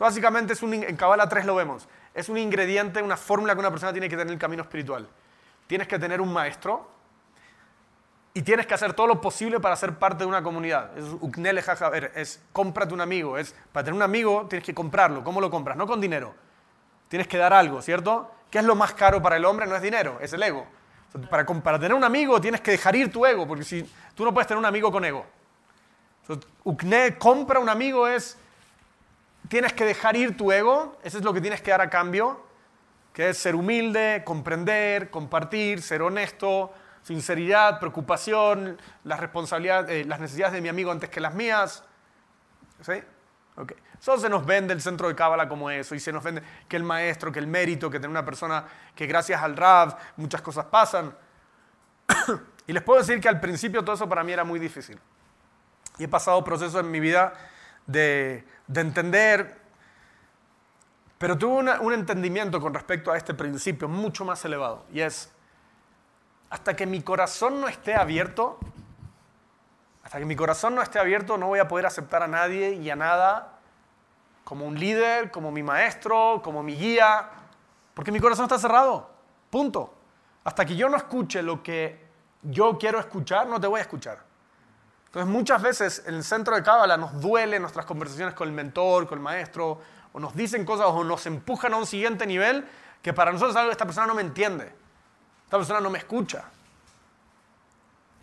[0.00, 1.86] básicamente, es un, en Kabbalah 3 lo vemos.
[2.12, 5.06] Es un ingrediente, una fórmula que una persona tiene que tener en el camino espiritual.
[5.68, 6.90] Tienes que tener un maestro
[8.34, 10.98] y tienes que hacer todo lo posible para ser parte de una comunidad.
[10.98, 11.62] Es uknele
[12.16, 13.38] es cómprate un amigo.
[13.38, 15.22] Es, para tener un amigo tienes que comprarlo.
[15.22, 15.76] ¿Cómo lo compras?
[15.76, 16.45] No con dinero.
[17.08, 18.30] Tienes que dar algo, ¿cierto?
[18.50, 19.66] ¿Qué es lo más caro para el hombre?
[19.66, 20.66] No es dinero, es el ego.
[21.30, 23.82] para, tener un amigo tienes que dejar ir tu ego, porque si
[24.14, 25.26] tú no puedes tener un amigo con ego.
[26.64, 28.36] ukne, compra un amigo es,
[29.48, 32.44] tienes que dejar ir tu ego, eso es lo que tienes que dar a cambio,
[33.12, 40.52] que es ser humilde, comprender, compartir, ser honesto, sinceridad, preocupación, las responsabilidades, eh, las necesidades
[40.54, 41.84] de mi amigo antes que las mías.
[42.82, 42.94] ¿Sí?
[43.56, 43.76] Okay.
[43.98, 46.82] Se nos vende el centro de Cábala como eso y se nos vende que el
[46.82, 51.16] maestro, que el mérito, que tener una persona que gracias al Rav muchas cosas pasan.
[52.66, 54.98] y les puedo decir que al principio todo eso para mí era muy difícil.
[55.98, 57.32] Y he pasado procesos en mi vida
[57.86, 58.44] de,
[58.74, 59.56] entender,
[61.16, 64.84] pero tuve un entendimiento con respecto a este principio mucho más elevado.
[64.92, 65.32] Y es,
[66.50, 68.58] hasta que mi corazón no esté abierto,
[70.06, 72.88] hasta que mi corazón no esté abierto, no voy a poder aceptar a nadie y
[72.90, 73.58] a nada
[74.44, 77.28] como un líder, como mi maestro, como mi guía,
[77.92, 79.10] porque mi corazón está cerrado.
[79.50, 79.92] Punto.
[80.44, 82.06] Hasta que yo no escuche lo que
[82.42, 84.20] yo quiero escuchar, no te voy a escuchar.
[85.06, 89.08] Entonces muchas veces en el centro de Cábala nos duele nuestras conversaciones con el mentor,
[89.08, 89.80] con el maestro,
[90.12, 92.64] o nos dicen cosas o nos empujan a un siguiente nivel
[93.02, 94.72] que para nosotros es algo que esta persona no me entiende.
[95.46, 96.44] Esta persona no me escucha.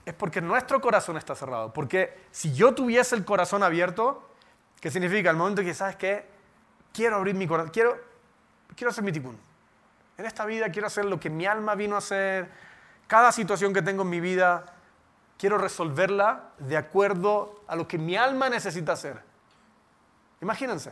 [0.05, 1.71] Es porque nuestro corazón está cerrado.
[1.73, 4.29] Porque si yo tuviese el corazón abierto,
[4.79, 5.29] ¿qué significa?
[5.29, 6.25] El momento que, ¿sabes qué?
[6.91, 7.97] Quiero abrir mi corazón, quiero,
[8.75, 9.37] quiero hacer mi ticún.
[10.17, 12.49] En esta vida quiero hacer lo que mi alma vino a hacer.
[13.07, 14.65] Cada situación que tengo en mi vida,
[15.37, 19.21] quiero resolverla de acuerdo a lo que mi alma necesita hacer.
[20.41, 20.91] Imagínense,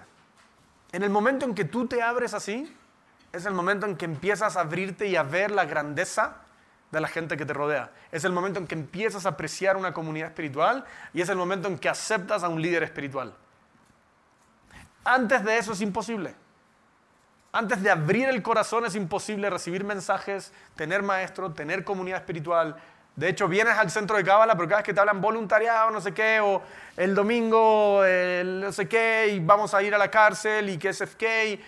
[0.91, 2.75] en el momento en que tú te abres así,
[3.31, 6.37] es el momento en que empiezas a abrirte y a ver la grandeza
[6.91, 7.91] de la gente que te rodea.
[8.11, 11.67] Es el momento en que empiezas a apreciar una comunidad espiritual y es el momento
[11.67, 13.33] en que aceptas a un líder espiritual.
[15.03, 16.35] Antes de eso es imposible.
[17.53, 22.75] Antes de abrir el corazón es imposible recibir mensajes, tener maestro, tener comunidad espiritual.
[23.15, 25.99] De hecho, vienes al centro de Cábala, pero cada vez que te hablan voluntariado, no
[25.99, 26.61] sé qué, o
[26.95, 31.01] el domingo, no sé qué, y vamos a ir a la cárcel, y que es
[31.01, 31.59] FK,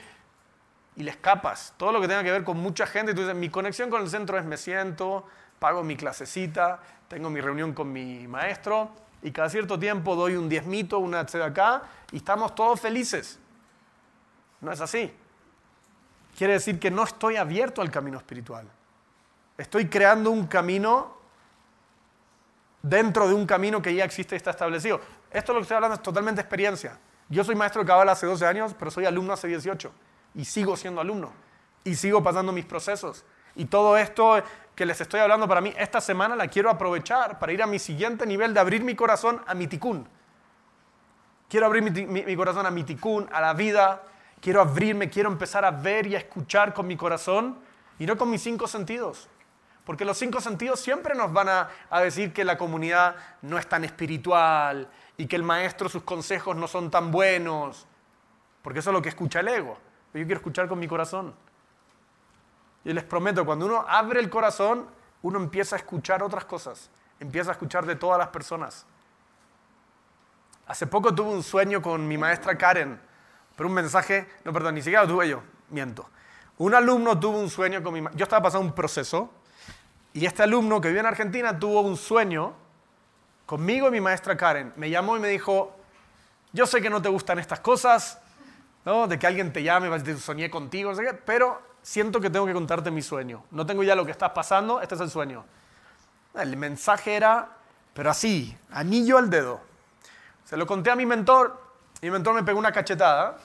[0.96, 1.74] y le escapas.
[1.78, 4.10] Todo lo que tenga que ver con mucha gente, tú dices, mi conexión con el
[4.10, 5.26] centro es me siento,
[5.60, 8.91] pago mi clasecita, tengo mi reunión con mi maestro
[9.22, 13.39] y cada cierto tiempo doy un diezmito, una acá y estamos todos felices.
[14.62, 15.12] No es así.
[16.38, 18.68] Quiere decir que no estoy abierto al camino espiritual.
[19.58, 21.16] Estoy creando un camino
[22.82, 25.00] dentro de un camino que ya existe y está establecido.
[25.32, 26.98] Esto es lo que estoy hablando es totalmente experiencia.
[27.30, 29.91] Yo soy maestro de cabal hace 12 años, pero soy alumno hace 18
[30.36, 31.32] y sigo siendo alumno
[31.84, 33.26] y sigo pasando mis procesos.
[33.56, 34.42] Y todo esto
[34.76, 37.80] que les estoy hablando para mí, esta semana la quiero aprovechar para ir a mi
[37.80, 40.08] siguiente nivel de abrir mi corazón a mi ticún.
[41.50, 44.02] Quiero abrir mi, corazón a mi ticún, a la vida.
[44.42, 47.60] Quiero abrirme, quiero empezar a ver y a escuchar con mi corazón
[48.00, 49.30] y no con mis cinco sentidos.
[49.86, 53.68] Porque los cinco sentidos siempre nos van a, a decir que la comunidad no es
[53.68, 57.86] tan espiritual y que el maestro, sus consejos no son tan buenos.
[58.64, 59.78] Porque eso es lo que escucha el ego.
[60.14, 61.34] Yo quiero escuchar con mi corazón.
[62.86, 64.88] Y les prometo, cuando uno abre el corazón,
[65.22, 66.89] uno empieza a escuchar otras cosas.
[67.20, 68.86] Empieza a escuchar de todas las personas.
[70.68, 72.99] Hace poco tuve un sueño con mi maestra Karen,
[73.55, 76.09] pero un mensaje, no, perdón, ni siquiera lo tuve yo, miento.
[76.57, 79.30] Un alumno tuvo un sueño con mi Yo estaba pasando un proceso
[80.14, 82.53] y este alumno que vive en Argentina tuvo un sueño
[83.45, 84.74] conmigo y mi maestra Karen.
[84.78, 85.76] Me llamó y me dijo,
[86.53, 88.22] yo sé que no te gustan estas cosas,
[88.86, 89.08] ¿no?
[89.08, 92.46] De que alguien te llame, te soñé contigo, no sé qué, pero siento que tengo
[92.46, 93.44] que contarte mi sueño.
[93.52, 95.46] No tengo ya lo que estás pasando, este es el sueño.
[96.34, 97.50] El mensaje era,
[97.94, 99.62] pero así, anillo al dedo.
[100.46, 101.62] Se lo conté a mi mentor
[102.02, 103.38] y mi mentor me pegó una cachetada.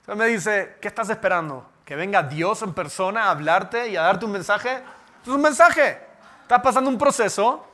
[0.00, 1.68] Entonces me dice, ¿qué estás esperando?
[1.84, 4.82] ¿Que venga Dios en persona a hablarte y a darte un mensaje?
[5.22, 6.00] Es un mensaje.
[6.42, 7.66] Estás pasando un proceso.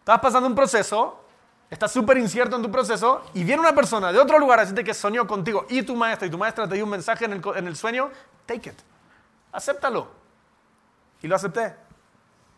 [0.00, 1.21] Estás pasando un proceso
[1.72, 4.84] estás súper incierto en tu proceso y viene una persona de otro lugar a decirte
[4.84, 7.42] que soñó contigo y tu maestra y tu maestra te dio un mensaje en el,
[7.56, 8.10] en el sueño,
[8.44, 8.78] take it.
[9.52, 10.08] Acéptalo.
[11.22, 11.74] Y lo acepté.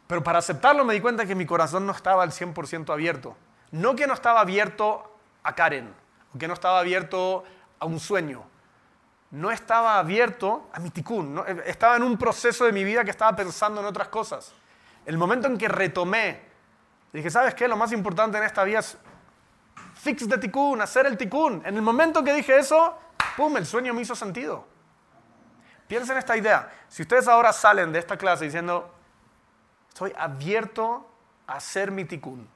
[0.09, 3.37] Pero para aceptarlo me di cuenta que mi corazón no estaba al 100% abierto.
[3.71, 5.95] No que no estaba abierto a Karen,
[6.35, 7.45] o que no estaba abierto
[7.79, 8.43] a un sueño.
[9.31, 11.41] No estaba abierto a mi tikkun.
[11.67, 14.53] estaba en un proceso de mi vida que estaba pensando en otras cosas.
[15.07, 16.54] El momento en que retomé,
[17.19, 17.69] dije, ¿sabes qué?
[17.69, 18.99] Lo más importante en esta vida es
[19.95, 21.63] fix de tikkun, hacer el tikkun.
[21.65, 22.99] En el momento que dije eso,
[23.37, 23.57] ¡pum!
[23.57, 24.67] El sueño me hizo sentido.
[25.87, 26.73] Piensen en esta idea.
[26.89, 28.93] Si ustedes ahora salen de esta clase diciendo,
[29.89, 31.09] estoy abierto
[31.47, 32.49] a hacer mi tikkun,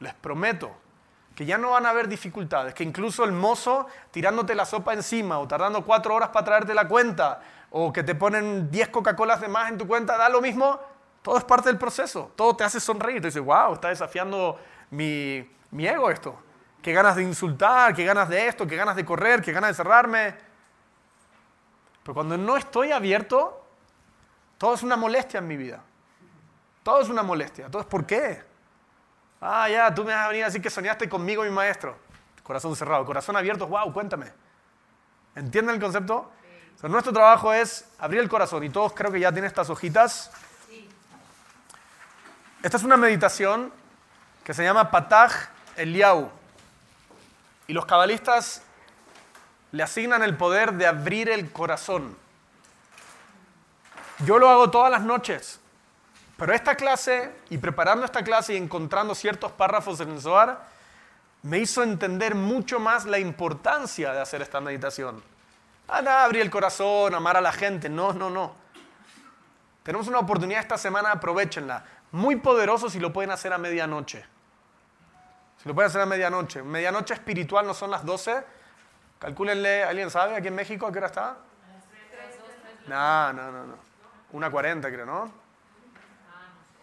[0.00, 0.84] les prometo
[1.34, 5.38] que ya no van a haber dificultades, que incluso el mozo tirándote la sopa encima
[5.38, 7.40] o tardando cuatro horas para traerte la cuenta
[7.70, 10.78] o que te ponen 10 Coca-Colas de más en tu cuenta, da lo mismo,
[11.24, 14.60] todo es parte del proceso, todo te hace sonreír, te dices, wow, está desafiando
[14.90, 16.38] mi, mi ego esto,
[16.82, 19.74] qué ganas de insultar, qué ganas de esto, qué ganas de correr, qué ganas de
[19.74, 20.34] cerrarme.
[22.02, 23.66] Pero cuando no estoy abierto,
[24.58, 25.82] todo es una molestia en mi vida.
[26.82, 27.64] Todo es una molestia.
[27.64, 28.42] Entonces, ¿por qué?
[29.40, 31.96] Ah, ya, tú me vas a venir a decir que soñaste conmigo, mi maestro.
[32.42, 34.30] Corazón cerrado, corazón abierto, wow, cuéntame.
[35.34, 36.30] ¿Entienden el concepto?
[36.82, 40.30] nuestro trabajo es abrir el corazón y todos creo que ya tienen estas hojitas.
[42.64, 43.70] Esta es una meditación
[44.42, 46.30] que se llama Pataj Eliau.
[47.66, 48.62] Y los cabalistas
[49.70, 52.16] le asignan el poder de abrir el corazón.
[54.20, 55.60] Yo lo hago todas las noches.
[56.38, 60.64] Pero esta clase, y preparando esta clase y encontrando ciertos párrafos en el Zohar,
[61.42, 65.22] me hizo entender mucho más la importancia de hacer esta meditación.
[65.86, 67.90] Ah, no, abrir el corazón, amar a la gente.
[67.90, 68.54] No, no, no.
[69.82, 71.84] Tenemos una oportunidad esta semana, aprovechenla.
[72.14, 74.24] Muy poderoso si lo pueden hacer a medianoche.
[75.60, 76.62] Si lo pueden hacer a medianoche.
[76.62, 78.44] Medianoche espiritual no son las 12.
[79.18, 81.36] Calcúlenle, ¿alguien sabe aquí en México a qué hora está?
[82.86, 83.74] No, no, no, no.
[84.30, 85.32] Una 40 creo, ¿no?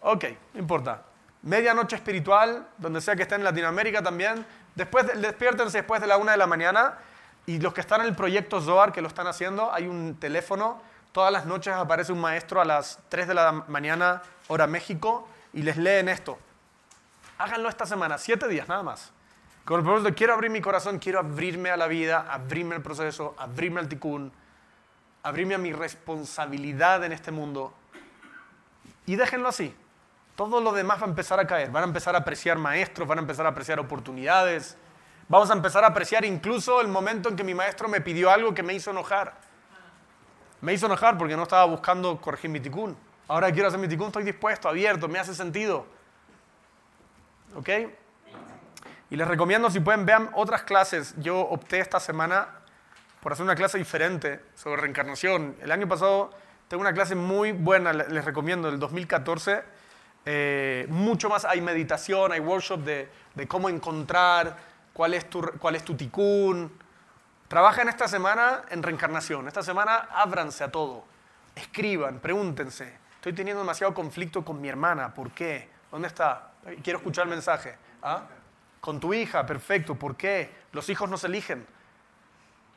[0.02, 1.02] Ok, no importa.
[1.44, 4.46] Medianoche espiritual, donde sea que estén en Latinoamérica también.
[4.76, 6.98] Después, despiértense después de la una de la mañana.
[7.46, 10.82] Y los que están en el proyecto Zoar, que lo están haciendo, hay un teléfono.
[11.14, 14.22] Todas las noches aparece un maestro a las 3 de la mañana,
[14.52, 16.38] hora México, y les leen esto.
[17.38, 19.12] Háganlo esta semana, siete días nada más.
[19.66, 23.36] Con el propósito, quiero abrir mi corazón, quiero abrirme a la vida, abrirme al proceso,
[23.38, 24.32] abrirme al tikkun,
[25.24, 27.74] abrirme a mi responsabilidad en este mundo.
[29.06, 29.76] Y déjenlo así
[30.36, 31.70] todo lo demás va a empezar a caer.
[31.70, 34.76] Van a empezar a apreciar maestros, van a empezar a apreciar oportunidades.
[35.28, 38.52] Vamos a empezar a apreciar incluso el momento en que mi maestro me pidió algo
[38.54, 39.36] que me hizo enojar.
[40.62, 42.98] Me hizo enojar porque no estaba buscando corregir mi ticún.
[43.32, 45.86] Ahora quiero hacer mi ticún, estoy dispuesto, abierto, me hace sentido.
[47.56, 47.70] ¿Ok?
[49.10, 51.16] Y les recomiendo, si pueden, vean otras clases.
[51.16, 52.50] Yo opté esta semana
[53.22, 55.56] por hacer una clase diferente sobre reencarnación.
[55.62, 56.32] El año pasado
[56.68, 59.64] tengo una clase muy buena, les recomiendo, del 2014
[60.26, 63.10] eh, mucho más, hay meditación, hay workshop de,
[63.48, 64.58] cómo encontrar
[64.92, 66.70] cuál es tu, cuál es tu tikkun.
[67.48, 69.48] Trabajen esta semana en reencarnación.
[69.48, 71.06] Esta semana ábranse a todo.
[71.56, 73.00] Escriban, pregúntense.
[73.22, 75.14] Estoy teniendo demasiado conflicto con mi hermana.
[75.14, 75.70] ¿Por qué?
[75.92, 76.54] ¿Dónde está?
[76.82, 77.78] Quiero escuchar el mensaje.
[78.02, 78.24] ¿Ah?
[78.80, 79.94] Con tu hija, perfecto.
[79.94, 80.50] ¿Por qué?
[80.72, 81.68] Los hijos nos eligen.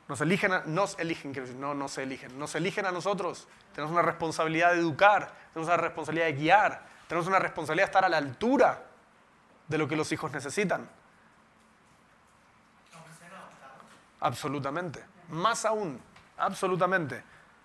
[0.07, 2.37] Nos eligen, nos eligen, no nos eligen.
[2.37, 3.47] Nos eligen a nosotros.
[3.73, 8.05] Tenemos una responsabilidad de educar, tenemos una responsabilidad de guiar, tenemos una responsabilidad de estar
[8.05, 8.83] a la altura
[9.67, 10.87] de lo que los hijos necesitan.
[14.19, 15.03] Absolutamente.
[15.29, 15.99] Más aún.
[16.37, 17.23] Absolutamente.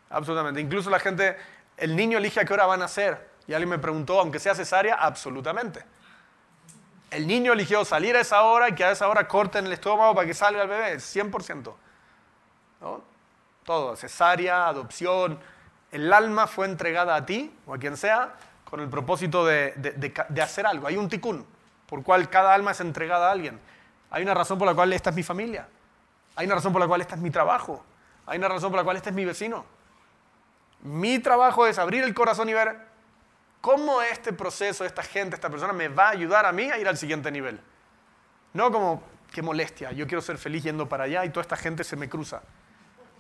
[0.08, 0.62] Absolutamente.
[0.62, 1.36] Incluso la gente,
[1.80, 3.30] el niño elige a qué hora van a nacer.
[3.46, 5.82] Y alguien me preguntó, aunque sea cesárea, absolutamente.
[7.10, 10.14] El niño eligió salir a esa hora y que a esa hora corten el estómago
[10.14, 10.96] para que salga el bebé.
[10.96, 11.74] 100%.
[12.80, 13.02] ¿No?
[13.64, 13.96] Todo.
[13.96, 15.40] Cesárea, adopción.
[15.90, 20.66] El alma fue entregada a ti o a quien sea con el propósito de, hacer
[20.66, 20.86] algo.
[20.86, 21.44] Hay un ticún
[21.88, 23.58] por cual cada alma es entregada a alguien.
[24.10, 25.66] Hay una razón por la cual esta es mi familia.
[26.36, 27.84] Hay una razón por la cual esta es mi trabajo.
[28.26, 29.64] Hay una razón por la cual este es mi vecino.
[30.82, 32.78] Mi trabajo es abrir el corazón y ver
[33.60, 36.88] cómo este proceso, esta gente, esta persona me va a ayudar a mí a ir
[36.88, 37.60] al siguiente nivel.
[38.52, 39.02] No como,
[39.32, 42.08] qué molestia, yo quiero ser feliz yendo para allá y toda esta gente se me
[42.08, 42.42] cruza.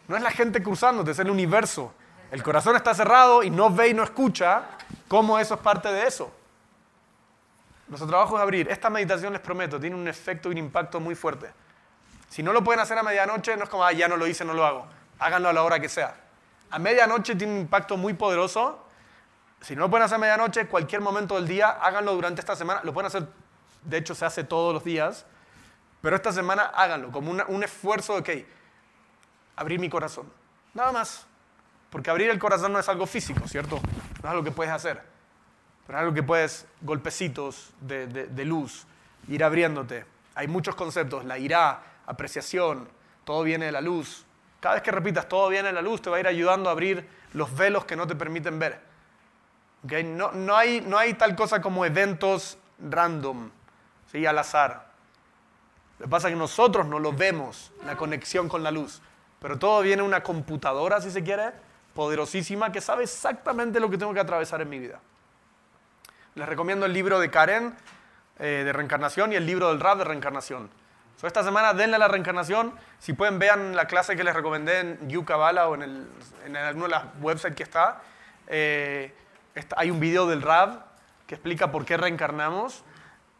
[0.08, 1.92] No es la gente cruzándote, es el universo.
[2.30, 4.64] El corazón está cerrado y no ve y no escucha,
[5.10, 6.30] ¿Cómo eso es parte de eso?
[7.88, 8.68] Nuestro trabajo es abrir.
[8.70, 11.50] Esta meditación, les prometo, tiene un efecto y un impacto muy fuerte.
[12.28, 14.44] Si no lo pueden hacer a medianoche, no es como, ah, ya no lo hice,
[14.44, 14.86] no lo hago.
[15.18, 16.14] Háganlo a la hora que sea.
[16.70, 18.86] A medianoche tiene un impacto muy poderoso.
[19.60, 22.80] Si no lo pueden hacer a medianoche, cualquier momento del día, háganlo durante esta semana.
[22.84, 23.26] Lo pueden hacer,
[23.84, 25.26] de hecho, se hace todos los días.
[26.00, 28.46] Pero esta semana háganlo como un esfuerzo de, ok,
[29.56, 30.32] abrir mi corazón.
[30.72, 31.26] Nada más.
[31.90, 33.80] Porque abrir el corazón no es algo físico, ¿cierto?
[34.22, 35.02] No es algo que puedes hacer.
[35.86, 38.86] Pero es algo que puedes, golpecitos de, de luz,
[39.28, 40.06] ir abriéndote.
[40.36, 42.88] Hay muchos conceptos, la ira, apreciación,
[43.24, 44.24] todo viene de la luz.
[44.60, 46.72] Cada vez que repitas todo viene de la luz, te va a ir ayudando a
[46.72, 48.80] abrir los velos que no te permiten ver.
[50.04, 53.50] No, no, hay, no hay tal cosa como eventos random,
[54.12, 54.26] ¿sí?
[54.26, 54.90] al azar.
[55.98, 59.00] Lo que pasa es que nosotros no lo vemos, la conexión con la luz.
[59.40, 61.52] Pero todo viene una computadora, si se quiere,
[61.94, 65.00] poderosísima, que sabe exactamente lo que tengo que atravesar en mi vida.
[66.34, 67.74] Les recomiendo el libro de Karen
[68.38, 70.70] eh, de reencarnación y el libro del rap de reencarnación.
[71.26, 72.74] Esta semana denle a la reencarnación.
[72.98, 76.08] Si pueden, vean la clase que les recomendé en YouKabala o en, el,
[76.46, 78.00] en alguna de las websites que está.
[78.46, 79.14] Eh,
[79.76, 80.82] hay un video del rap
[81.26, 82.84] que explica por qué reencarnamos.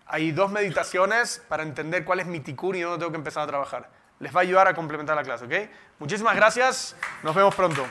[0.07, 3.47] Hay dos meditaciones para entender cuál es mi tikkun y dónde tengo que empezar a
[3.47, 3.89] trabajar.
[4.19, 5.71] Les va a ayudar a complementar la clase, ¿ok?
[5.99, 6.97] Muchísimas gracias.
[7.23, 7.87] Nos vemos pronto.